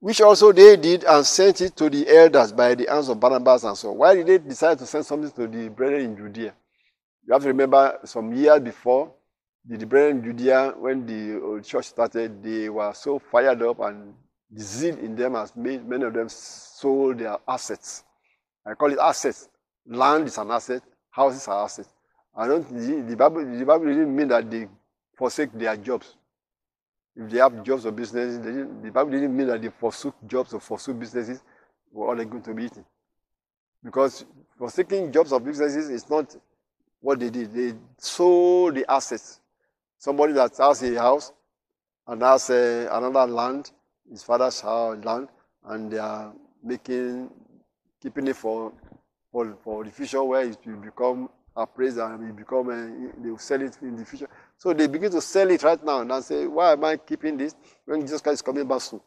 which 0.00 0.20
also 0.20 0.52
they 0.52 0.76
did 0.76 1.04
and 1.04 1.26
sent 1.26 1.60
it 1.60 1.76
to 1.76 1.90
the 1.90 2.08
elders 2.08 2.52
by 2.52 2.74
the 2.74 2.86
hands 2.88 3.08
of 3.08 3.18
Barnabas 3.18 3.64
and 3.64 3.76
so 3.76 3.90
on. 3.90 3.98
Why 3.98 4.14
did 4.14 4.26
they 4.26 4.38
decide 4.38 4.78
to 4.78 4.86
send 4.86 5.04
something 5.04 5.30
to 5.32 5.46
the 5.46 5.68
brethren 5.68 6.02
in 6.02 6.16
Judea? 6.16 6.54
You 7.26 7.32
have 7.32 7.42
to 7.42 7.48
remember 7.48 7.98
some 8.04 8.32
years 8.32 8.60
before, 8.60 9.12
the 9.64 9.84
brethren 9.84 10.18
in 10.18 10.24
Judea, 10.24 10.74
when 10.78 11.04
the 11.04 11.62
church 11.62 11.86
started, 11.86 12.42
they 12.42 12.68
were 12.68 12.92
so 12.94 13.18
fired 13.18 13.62
up 13.62 13.80
and 13.80 14.14
the 14.50 14.62
zeal 14.62 14.96
in 14.98 15.14
them 15.14 15.34
has 15.34 15.54
made 15.54 15.86
many 15.86 16.04
of 16.04 16.14
them 16.14 16.28
sold 16.28 17.18
their 17.18 17.36
assets. 17.46 18.04
I 18.66 18.74
call 18.74 18.92
it 18.92 18.98
assets. 18.98 19.48
Land 19.86 20.28
is 20.28 20.38
an 20.38 20.50
asset, 20.50 20.82
houses 21.10 21.46
are 21.48 21.64
assets. 21.64 21.88
I 22.34 22.46
don't 22.46 23.08
the 23.08 23.16
Bible 23.16 23.44
the 23.44 23.64
Bible 23.64 23.86
didn't 23.86 24.14
mean 24.14 24.28
that 24.28 24.50
they 24.50 24.68
forsake 25.16 25.52
their 25.52 25.76
jobs. 25.76 26.14
If 27.18 27.30
they 27.30 27.38
have 27.38 27.62
jobs 27.64 27.84
or 27.84 27.90
businesses, 27.90 28.38
the 28.38 28.90
Bible 28.90 29.10
didn't 29.10 29.36
mean 29.36 29.48
that 29.48 29.60
they 29.60 29.70
forsook 29.70 30.14
jobs 30.26 30.54
or 30.54 30.60
forsook 30.60 30.98
businesses 30.98 31.42
were 31.92 32.06
all 32.06 32.14
going 32.14 32.42
to 32.42 32.54
be 32.54 32.64
eaten. 32.66 32.84
Because 33.82 34.24
forsaking 34.56 35.10
jobs 35.10 35.32
or 35.32 35.40
businesses 35.40 35.88
is 35.88 36.08
not 36.08 36.36
what 37.00 37.18
they 37.18 37.30
did. 37.30 37.52
They 37.52 37.74
sold 37.96 38.76
the 38.76 38.90
assets. 38.90 39.40
Somebody 39.98 40.32
that 40.34 40.56
has 40.58 40.82
a 40.82 40.94
house 40.94 41.32
and 42.06 42.22
has 42.22 42.50
a, 42.50 42.88
another 42.92 43.26
land 43.26 43.72
his 44.10 44.22
father's 44.22 44.60
house, 44.60 45.04
land, 45.04 45.28
and 45.64 45.90
they 45.90 45.98
are 45.98 46.32
making, 46.62 47.30
keeping 48.00 48.26
it 48.28 48.36
for, 48.36 48.72
for, 49.30 49.56
for 49.62 49.84
the 49.84 49.90
future 49.90 50.22
where 50.22 50.42
it 50.42 50.58
will 50.64 50.76
become 50.76 51.28
appraised 51.56 51.98
and 51.98 52.20
will 52.20 52.32
become, 52.34 52.68
uh, 52.68 53.22
they 53.22 53.30
will 53.30 53.38
sell 53.38 53.60
it 53.60 53.76
in 53.82 53.96
the 53.96 54.04
future. 54.04 54.28
So 54.58 54.72
they 54.72 54.88
begin 54.88 55.12
to 55.12 55.20
sell 55.20 55.48
it 55.50 55.62
right 55.62 55.82
now 55.84 56.00
and 56.00 56.24
say, 56.24 56.46
why 56.46 56.72
am 56.72 56.84
I 56.84 56.96
keeping 56.96 57.36
this 57.36 57.54
when 57.84 58.00
Jesus 58.00 58.20
Christ 58.20 58.34
is 58.34 58.42
coming 58.42 58.66
back 58.66 58.80
soon? 58.80 59.00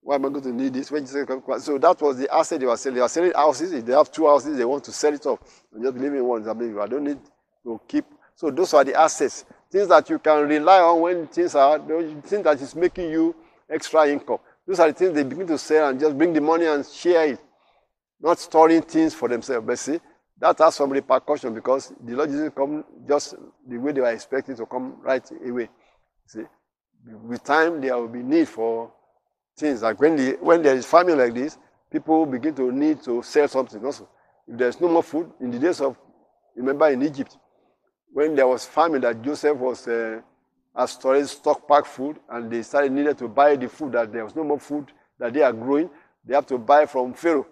Why 0.00 0.14
am 0.14 0.24
I 0.24 0.28
going 0.30 0.42
to 0.42 0.52
need 0.52 0.72
this 0.72 0.90
when 0.90 1.02
Jesus 1.02 1.16
is 1.16 1.26
coming 1.26 1.44
back? 1.46 1.60
So 1.60 1.76
that 1.76 2.00
was 2.00 2.16
the 2.16 2.34
asset 2.34 2.60
they 2.60 2.66
were 2.66 2.76
selling. 2.76 2.96
They 2.96 3.02
were 3.02 3.08
selling 3.08 3.32
houses. 3.34 3.72
If 3.72 3.84
they 3.84 3.92
have 3.92 4.10
two 4.10 4.26
houses, 4.26 4.56
they 4.56 4.64
want 4.64 4.84
to 4.84 4.92
sell 4.92 5.12
it 5.12 5.24
off 5.26 5.38
and 5.72 5.82
just 5.82 5.96
live 5.96 6.14
in 6.14 6.24
one. 6.24 6.48
I 6.48 6.82
I 6.82 6.86
don't 6.86 7.04
need 7.04 7.18
to 7.64 7.80
keep. 7.86 8.06
So 8.34 8.50
those 8.50 8.72
are 8.72 8.84
the 8.84 8.98
assets, 8.98 9.44
things 9.70 9.88
that 9.88 10.08
you 10.08 10.18
can 10.18 10.48
rely 10.48 10.80
on 10.80 11.00
when 11.00 11.26
things 11.28 11.54
are, 11.54 11.78
things 11.78 12.42
that 12.44 12.60
is 12.60 12.74
making 12.74 13.10
you 13.10 13.34
extra 13.68 14.08
income. 14.08 14.38
Those 14.66 14.80
are 14.80 14.88
the 14.88 14.94
things 14.94 15.14
they 15.14 15.22
begin 15.24 15.46
to 15.48 15.58
sell 15.58 15.88
and 15.90 16.00
just 16.00 16.16
bring 16.16 16.32
the 16.32 16.40
money 16.40 16.64
and 16.64 16.86
share 16.86 17.26
it, 17.26 17.38
not 18.20 18.38
storing 18.38 18.82
things 18.82 19.14
for 19.14 19.28
themselves. 19.28 19.66
But 19.66 19.78
see, 19.78 20.00
that 20.38 20.58
has 20.58 20.74
some 20.74 20.90
repercussion 20.90 21.54
because 21.54 21.92
the 22.02 22.14
Lord 22.14 22.30
didn't 22.30 22.54
come 22.54 22.84
just 23.06 23.34
the 23.66 23.78
way 23.78 23.92
they 23.92 24.00
were 24.00 24.12
expecting 24.12 24.56
to 24.56 24.66
come 24.66 24.96
right 25.00 25.28
away. 25.46 25.68
See, 26.26 26.42
with 27.22 27.44
time 27.44 27.80
there 27.80 27.96
will 27.96 28.08
be 28.08 28.22
need 28.22 28.48
for 28.48 28.92
things 29.56 29.82
like 29.82 30.00
when 30.00 30.16
the 30.16 30.36
when 30.40 30.62
there 30.62 30.74
is 30.74 30.86
famine 30.86 31.18
like 31.18 31.34
this, 31.34 31.58
people 31.90 32.26
begin 32.26 32.54
to 32.54 32.72
need 32.72 33.02
to 33.04 33.22
sell 33.22 33.48
something 33.48 33.84
also. 33.84 34.08
If 34.46 34.58
there's 34.58 34.80
no 34.80 34.88
more 34.88 35.02
food 35.02 35.30
in 35.40 35.50
the 35.50 35.58
days 35.58 35.80
of, 35.80 35.96
remember 36.56 36.88
in 36.88 37.02
Egypt, 37.02 37.36
when 38.12 38.34
there 38.34 38.46
was 38.46 38.64
famine 38.64 39.00
that 39.02 39.22
Joseph 39.22 39.56
was. 39.56 39.88
Uh, 39.88 40.20
as 40.76 40.90
storage 40.90 41.26
stock 41.26 41.68
pack 41.68 41.86
food 41.86 42.18
and 42.30 42.50
they 42.50 42.62
started 42.62 42.90
needed 42.90 43.16
to 43.18 43.28
buy 43.28 43.56
the 43.56 43.68
food 43.68 43.92
that 43.92 44.12
there 44.12 44.24
was 44.24 44.34
no 44.34 44.42
more 44.42 44.58
food 44.58 44.90
that 45.18 45.32
they 45.32 45.42
are 45.42 45.52
growing. 45.52 45.88
They 46.24 46.34
have 46.34 46.46
to 46.46 46.58
buy 46.58 46.86
from 46.86 47.14
Pharaoh. 47.14 47.46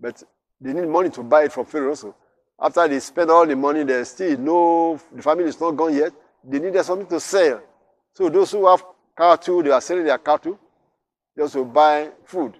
But 0.00 0.22
they 0.60 0.72
need 0.72 0.88
money 0.88 1.10
to 1.10 1.22
buy 1.22 1.44
it 1.44 1.52
from 1.52 1.66
Pharaoh 1.66 1.90
also. 1.90 2.14
After 2.60 2.86
they 2.88 3.00
spend 3.00 3.30
all 3.30 3.46
the 3.46 3.56
money, 3.56 3.82
there's 3.82 4.08
still 4.08 4.38
no, 4.38 5.00
the 5.12 5.22
family 5.22 5.44
is 5.44 5.60
not 5.60 5.72
gone 5.72 5.94
yet. 5.94 6.12
They 6.42 6.58
needed 6.58 6.84
something 6.84 7.06
to 7.08 7.20
sell. 7.20 7.60
So 8.12 8.28
those 8.28 8.52
who 8.52 8.66
have 8.66 8.84
cattle, 9.16 9.62
they 9.62 9.70
are 9.70 9.80
selling 9.80 10.04
their 10.04 10.18
cattle. 10.18 10.58
They 11.36 11.42
also 11.42 11.64
buy 11.64 12.10
food. 12.24 12.54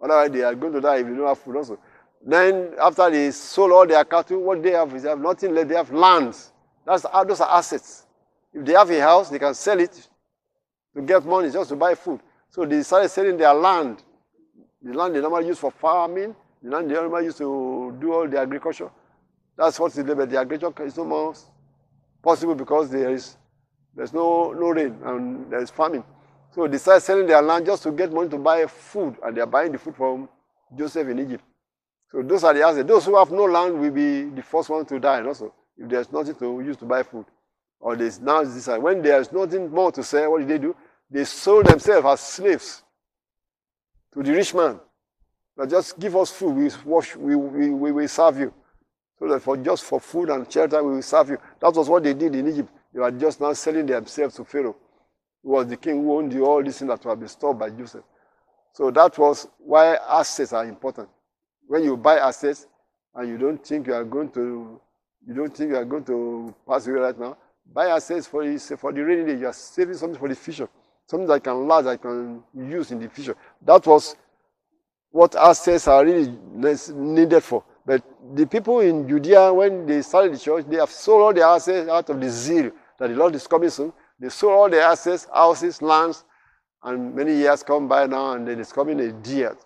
Otherwise, 0.00 0.30
they 0.30 0.42
are 0.42 0.54
going 0.54 0.72
to 0.72 0.80
die 0.80 0.98
if 0.98 1.06
they 1.06 1.14
don't 1.14 1.26
have 1.26 1.38
food 1.38 1.56
also. 1.56 1.78
Then, 2.24 2.72
after 2.80 3.10
they 3.10 3.30
sold 3.30 3.72
all 3.72 3.86
their 3.86 4.04
cattle, 4.04 4.40
what 4.42 4.62
they 4.62 4.72
have 4.72 4.94
is 4.94 5.02
they 5.02 5.08
have 5.08 5.20
nothing 5.20 5.54
left. 5.54 5.68
They 5.68 5.76
have 5.76 5.92
lands. 5.92 6.52
That's, 6.86 7.02
those 7.02 7.40
are 7.40 7.50
assets. 7.50 8.06
If 8.52 8.64
they 8.64 8.72
have 8.72 8.90
a 8.90 9.00
house, 9.00 9.28
they 9.28 9.38
can 9.38 9.54
sell 9.54 9.78
it 9.78 10.08
to 10.94 11.02
get 11.02 11.24
money 11.24 11.50
just 11.50 11.68
to 11.68 11.76
buy 11.76 11.94
food. 11.94 12.20
So 12.50 12.64
they 12.64 12.82
started 12.82 13.10
selling 13.10 13.36
their 13.36 13.52
land. 13.52 14.02
The 14.82 14.94
land 14.94 15.14
they 15.14 15.20
normally 15.20 15.48
use 15.48 15.58
for 15.58 15.70
farming, 15.70 16.34
the 16.62 16.70
land 16.70 16.90
they 16.90 16.94
normally 16.94 17.24
use 17.26 17.36
to 17.38 17.96
do 18.00 18.12
all 18.12 18.28
the 18.28 18.38
agriculture. 18.38 18.90
That's 19.56 19.78
what's 19.78 19.94
the 19.94 20.04
but 20.14 20.30
the 20.30 20.38
agriculture 20.38 20.84
is 20.84 20.96
no 20.96 21.04
more 21.04 21.34
possible 22.22 22.54
because 22.54 22.90
there 22.90 23.10
is 23.10 23.36
there's 23.94 24.12
no, 24.12 24.52
no 24.52 24.68
rain 24.68 24.96
and 25.04 25.50
there's 25.50 25.70
famine. 25.70 26.04
So 26.54 26.68
they 26.68 26.78
started 26.78 27.00
selling 27.00 27.26
their 27.26 27.42
land 27.42 27.66
just 27.66 27.82
to 27.82 27.92
get 27.92 28.12
money 28.12 28.28
to 28.30 28.38
buy 28.38 28.66
food, 28.66 29.16
and 29.22 29.36
they 29.36 29.40
are 29.40 29.46
buying 29.46 29.72
the 29.72 29.78
food 29.78 29.96
from 29.96 30.28
Joseph 30.76 31.08
in 31.08 31.18
Egypt. 31.18 31.44
So 32.10 32.22
those 32.22 32.44
are 32.44 32.54
the 32.54 32.62
assets. 32.62 32.86
Those 32.88 33.06
who 33.06 33.16
have 33.16 33.30
no 33.30 33.44
land 33.44 33.78
will 33.78 33.90
be 33.90 34.24
the 34.24 34.42
first 34.42 34.70
one 34.70 34.86
to 34.86 34.98
die 34.98 35.22
also, 35.22 35.52
if 35.76 35.88
there's 35.88 36.10
nothing 36.12 36.34
to 36.36 36.60
use 36.60 36.76
to 36.78 36.84
buy 36.84 37.02
food 37.02 37.26
or 37.80 37.96
this 37.96 38.20
now 38.20 38.42
this 38.42 38.66
when 38.66 39.02
there's 39.02 39.32
nothing 39.32 39.70
more 39.70 39.92
to 39.92 40.02
say, 40.02 40.26
what 40.26 40.40
did 40.40 40.48
they 40.48 40.58
do? 40.58 40.74
They 41.10 41.24
sold 41.24 41.66
themselves 41.66 42.06
as 42.06 42.20
slaves 42.20 42.82
to 44.14 44.22
the 44.22 44.32
rich 44.32 44.54
man. 44.54 44.80
Now 45.58 45.66
just 45.66 45.98
give 45.98 46.16
us 46.16 46.30
food, 46.30 46.54
we 46.54 46.70
wash, 46.84 47.16
we, 47.16 47.34
we, 47.34 47.70
we 47.70 47.92
will 47.92 48.08
serve 48.08 48.38
you. 48.38 48.54
So 49.18 49.26
that 49.28 49.42
for 49.42 49.56
just 49.56 49.84
for 49.84 50.00
food 50.00 50.30
and 50.30 50.50
shelter, 50.50 50.82
we 50.82 50.94
will 50.94 51.02
serve 51.02 51.30
you. 51.30 51.38
That 51.60 51.74
was 51.74 51.88
what 51.88 52.04
they 52.04 52.14
did 52.14 52.34
in 52.36 52.48
Egypt. 52.48 52.70
They 52.94 53.00
were 53.00 53.10
just 53.10 53.40
now 53.40 53.52
selling 53.52 53.86
themselves 53.86 54.36
to 54.36 54.44
Pharaoh, 54.44 54.76
who 55.42 55.50
was 55.50 55.66
the 55.66 55.76
king 55.76 56.02
who 56.02 56.16
owned 56.16 56.38
all 56.40 56.62
these 56.62 56.78
things 56.78 56.88
that 56.90 57.04
were 57.04 57.16
bestowed 57.16 57.58
by 57.58 57.70
Joseph. 57.70 58.04
So 58.72 58.92
that 58.92 59.18
was 59.18 59.48
why 59.58 59.96
assets 59.96 60.52
are 60.52 60.64
important. 60.64 61.08
When 61.66 61.82
you 61.82 61.96
buy 61.96 62.18
assets 62.18 62.66
and 63.14 63.28
you 63.28 63.36
don't 63.36 63.66
think 63.66 63.88
you 63.88 63.94
are 63.94 64.04
going 64.04 64.30
to, 64.30 64.80
you 65.26 65.34
don't 65.34 65.54
think 65.54 65.70
you 65.70 65.76
are 65.76 65.84
going 65.84 66.04
to 66.04 66.54
pass 66.66 66.86
away 66.86 67.00
right 67.00 67.18
now, 67.18 67.36
Buy 67.72 67.88
assets 67.88 68.26
for 68.26 68.44
the, 68.44 68.58
for 68.76 68.92
the 68.92 69.04
rainy 69.04 69.32
day. 69.32 69.40
You 69.40 69.46
are 69.46 69.52
saving 69.52 69.94
something 69.94 70.18
for 70.18 70.28
the 70.28 70.34
future. 70.34 70.68
Something 71.06 71.28
that 71.28 71.44
can 71.44 71.66
last, 71.66 71.84
that 71.84 72.00
can 72.00 72.42
use 72.54 72.90
in 72.90 72.98
the 72.98 73.08
future. 73.08 73.36
That 73.62 73.86
was 73.86 74.16
what 75.18 75.34
assets 75.34 75.88
are 75.88 76.04
really 76.04 76.32
needed 76.94 77.42
for. 77.42 77.64
But 77.84 78.04
the 78.36 78.46
people 78.46 78.78
in 78.78 79.08
Judea, 79.08 79.52
when 79.52 79.84
they 79.84 80.00
started 80.02 80.32
the 80.32 80.38
church, 80.38 80.64
they 80.68 80.76
have 80.76 80.92
sold 80.92 81.22
all 81.22 81.34
their 81.34 81.46
assets 81.46 81.90
out 81.90 82.08
of 82.08 82.20
the 82.20 82.30
zeal 82.30 82.70
that 83.00 83.08
the 83.08 83.16
Lord 83.16 83.34
is 83.34 83.44
coming 83.48 83.68
soon. 83.68 83.92
They 84.20 84.28
sold 84.28 84.52
all 84.52 84.70
their 84.70 84.82
assets, 84.82 85.26
houses, 85.34 85.82
lands, 85.82 86.22
and 86.84 87.16
many 87.16 87.34
years 87.34 87.64
come 87.64 87.88
by 87.88 88.06
now, 88.06 88.34
and 88.34 88.46
then 88.46 88.60
it's 88.60 88.72
coming 88.72 89.00
a 89.00 89.10
dear. 89.10 89.56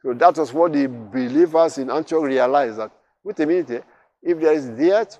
So 0.00 0.14
that 0.14 0.36
was 0.36 0.52
what 0.52 0.74
the 0.74 0.86
believers 0.86 1.78
in 1.78 1.90
Antioch 1.90 2.22
realized 2.22 2.78
that, 2.78 2.92
wait 3.24 3.40
a 3.40 3.46
minute, 3.46 3.70
eh, 3.70 3.80
if 4.22 4.38
there 4.38 4.52
is 4.52 4.68
death 4.68 5.18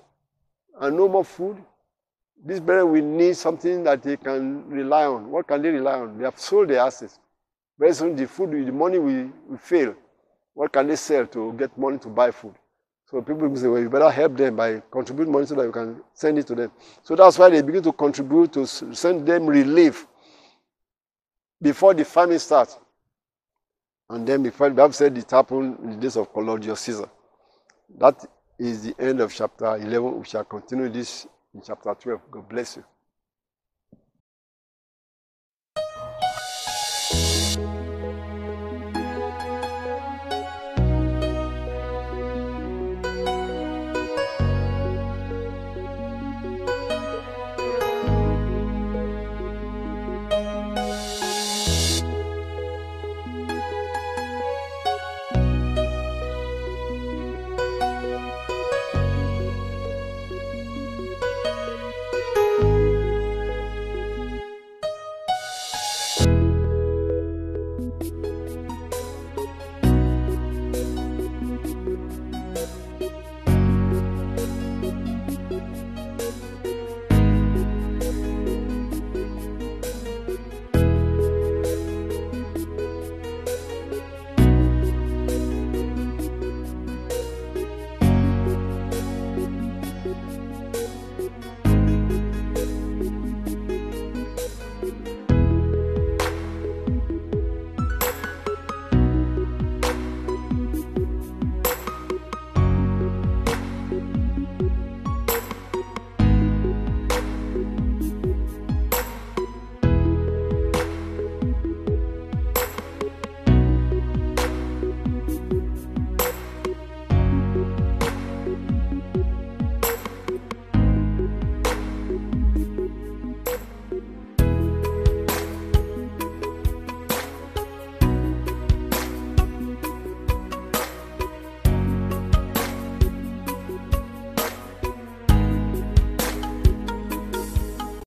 and 0.79 0.95
no 0.95 1.09
more 1.09 1.25
food, 1.25 1.57
this 2.41 2.61
brethren 2.61 2.93
will 2.93 3.03
need 3.03 3.35
something 3.35 3.83
that 3.83 4.01
they 4.01 4.15
can 4.15 4.69
rely 4.69 5.05
on. 5.05 5.29
What 5.29 5.47
can 5.49 5.61
they 5.61 5.69
rely 5.69 5.99
on? 5.99 6.17
They 6.17 6.23
have 6.23 6.39
sold 6.39 6.69
their 6.69 6.79
assets. 6.79 7.19
Very 7.81 8.13
the 8.13 8.27
food, 8.27 8.51
the 8.51 8.71
money 8.71 8.99
will, 8.99 9.31
will 9.49 9.57
fail. 9.57 9.95
What 10.53 10.71
can 10.71 10.85
they 10.85 10.95
sell 10.95 11.25
to 11.25 11.51
get 11.53 11.75
money 11.75 11.97
to 11.97 12.09
buy 12.09 12.29
food? 12.29 12.53
So 13.09 13.19
people 13.23 13.55
say, 13.55 13.67
well, 13.67 13.81
you 13.81 13.89
better 13.89 14.11
help 14.11 14.37
them 14.37 14.55
by 14.55 14.83
contributing 14.91 15.33
money 15.33 15.47
so 15.47 15.55
that 15.55 15.63
you 15.63 15.71
can 15.71 15.99
send 16.13 16.37
it 16.37 16.45
to 16.45 16.53
them. 16.53 16.71
So 17.01 17.15
that's 17.15 17.39
why 17.39 17.49
they 17.49 17.63
begin 17.63 17.81
to 17.81 17.91
contribute 17.91 18.53
to 18.53 18.67
send 18.67 19.25
them 19.27 19.47
relief 19.47 20.05
before 21.59 21.95
the 21.95 22.05
famine 22.05 22.37
starts. 22.37 22.77
And 24.11 24.27
then 24.27 24.43
before 24.43 24.69
the 24.69 24.75
Bible 24.75 24.93
said 24.93 25.17
it 25.17 25.31
happened 25.31 25.79
in 25.81 25.89
the 25.89 25.97
days 25.97 26.17
of 26.17 26.31
Claudius 26.31 26.81
Caesar. 26.81 27.09
That 27.97 28.23
is 28.59 28.83
the 28.83 28.95
end 28.99 29.21
of 29.21 29.33
chapter 29.33 29.77
11. 29.77 30.19
We 30.19 30.25
shall 30.25 30.43
continue 30.43 30.87
this 30.87 31.25
in 31.55 31.63
chapter 31.65 31.95
12. 31.95 32.21
God 32.29 32.47
bless 32.47 32.77
you. 32.77 32.83